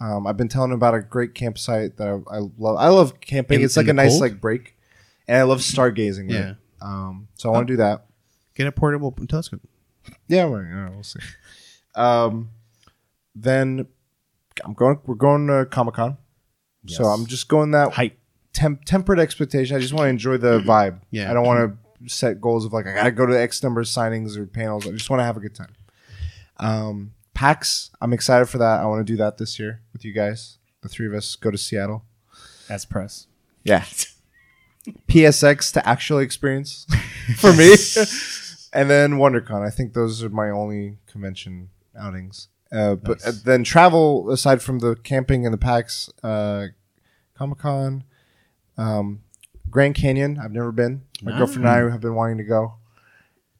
[0.00, 2.76] Um, I've been telling him about a great campsite that I, I love.
[2.76, 3.60] I love camping.
[3.60, 4.20] In- it's like a nice cold?
[4.22, 4.76] like break,
[5.28, 6.30] and I love stargazing.
[6.30, 6.44] Yeah.
[6.44, 6.56] Right?
[6.82, 8.06] Um, so I want to do that.
[8.54, 9.60] Get a portable telescope.
[10.28, 11.20] Yeah, well, yeah, we'll see.
[11.94, 12.50] Um,
[13.34, 13.86] then
[14.64, 14.98] I'm going.
[15.06, 16.18] We're going to Comic Con.
[16.86, 18.18] So I'm just going that Hype.
[18.52, 19.74] temp- tempered expectation.
[19.76, 21.00] I just want to enjoy the vibe.
[21.10, 21.30] Yeah.
[21.30, 23.86] I don't want to set goals of like I gotta go to X number of
[23.86, 24.86] signings or panels.
[24.86, 25.72] I just want to have a good time.
[26.58, 27.90] Um, PAX.
[28.00, 28.80] I'm excited for that.
[28.80, 30.58] I want to do that this year with you guys.
[30.82, 32.04] The three of us go to Seattle.
[32.68, 33.26] As press.
[33.64, 33.84] Yeah.
[35.08, 36.86] PSX to actually experience
[37.36, 37.72] for me,
[38.72, 39.66] and then WonderCon.
[39.66, 42.48] I think those are my only convention outings.
[42.70, 43.26] Uh, but Nice.
[43.26, 46.66] uh, then travel aside from the camping and the PAX, uh,
[47.34, 48.04] Comic Con,
[48.76, 49.22] um,
[49.70, 50.38] Grand Canyon.
[50.42, 51.02] I've never been.
[51.22, 52.74] My girlfriend and I have been wanting to go,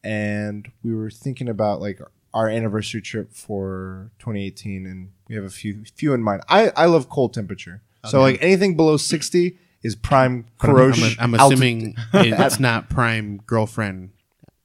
[0.03, 2.01] and we were thinking about like
[2.35, 6.43] our anniversary trip for 2018, and we have a few few in mind.
[6.49, 8.33] I I love cold temperature, so Okay.
[8.33, 11.17] like anything below 60 is prime But I'm- corrosion.
[11.19, 14.11] I'm, I'm assuming it's not prime girlfriend.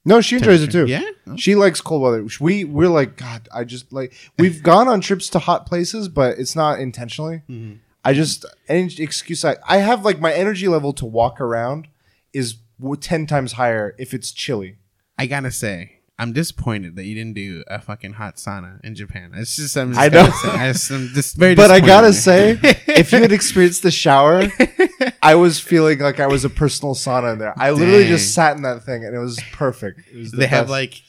[0.06, 0.86] no, she enjoys it too.
[0.88, 1.04] Yeah.
[1.38, 2.26] She likes cold weather.
[2.42, 3.48] We we're like God.
[3.54, 7.44] I just like we've gone on trips to hot places, but it's not intentionally.
[7.50, 7.76] Mm-hmm.
[8.04, 11.88] I just any excuse I I have like my energy level to walk around
[12.34, 14.78] is w- ten times higher if it's chilly.
[15.20, 19.32] I gotta say, I'm disappointed that you didn't do a fucking hot sauna in Japan.
[19.34, 20.30] It's just, I'm just I know.
[20.30, 21.56] say, I just, I'm just very.
[21.56, 24.44] But I gotta say, if you had experienced the shower,
[25.24, 27.54] I was feeling like I was a personal sauna in there.
[27.58, 30.02] I literally just sat in that thing and it was perfect.
[30.14, 31.02] It was the they have like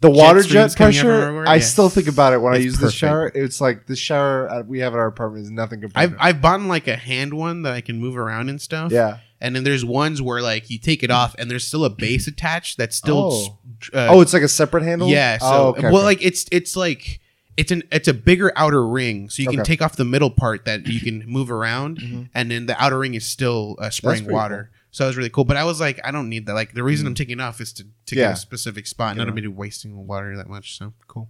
[0.00, 1.48] the water jet jet streams coming up from pressure.
[1.50, 1.60] I Yeah.
[1.60, 2.92] still think about it when I use perfect.
[2.92, 3.32] the shower.
[3.34, 6.12] It's like the shower uh, we have at our apartment is nothing compared.
[6.12, 8.92] I've I've bought like a hand one that I can move around and stuff.
[8.92, 9.18] yeah.
[9.40, 12.26] And then there's ones where like you take it off and there's still a base
[12.26, 13.30] attached that's still.
[13.32, 13.58] Oh.
[13.94, 15.08] Uh, oh, it's like a separate handle.
[15.08, 15.38] yeah.
[15.38, 16.04] So oh, okay, well, okay.
[16.04, 17.20] like it's it's like
[17.56, 20.66] it's an it's a bigger outer ring, so you can take off the middle part
[20.66, 24.34] that you can move around, and then the outer ring is still uh, spraying pretty
[24.34, 24.70] water.
[24.92, 25.44] So that was really cool.
[25.44, 26.54] But I was like, I don't need that.
[26.54, 28.28] Like the reason I'm taking off is to to Yeah.
[28.28, 30.76] get a specific spot, not to be wasting water that much.
[30.76, 31.28] So cool.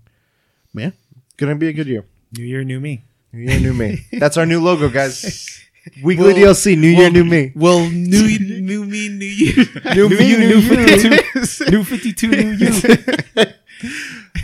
[0.75, 0.91] Yeah.
[1.37, 2.05] gonna be a good year.
[2.37, 3.05] New year, new me.
[3.33, 4.07] New year, new me.
[4.13, 5.61] That's our new logo, guys.
[6.03, 6.77] Weekly Well- DLC.
[6.79, 7.53] New year, well- new me.
[7.55, 9.65] Well, new new me, new you.
[9.95, 11.23] New me, you, new new you.
[11.23, 11.65] 52.
[11.71, 13.45] new 52, new you.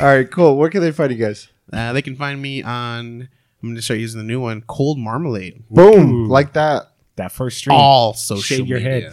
[0.00, 0.56] All right, cool.
[0.56, 1.48] Where can they find you guys?
[1.72, 3.28] Uh, they can find me on.
[3.62, 5.64] I'm going to start using the new one, Cold Marmalade.
[5.70, 6.26] Boom, Ooh.
[6.26, 6.90] like that.
[7.16, 9.10] That first stream All social Shave your media.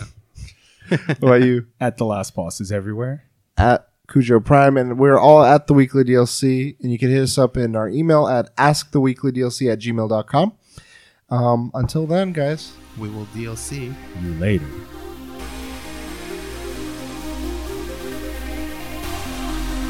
[0.90, 1.00] head.
[1.08, 1.68] What about you?
[1.80, 3.24] at the last boss is everywhere.
[3.58, 6.76] at Cujo Prime, and we're all at the weekly DLC.
[6.82, 10.54] And you can hit us up in our email at asktheweeklydlc at gmail.com.
[11.34, 12.74] Um, until then, guys.
[12.96, 13.92] We will DLC.
[14.22, 14.68] You later.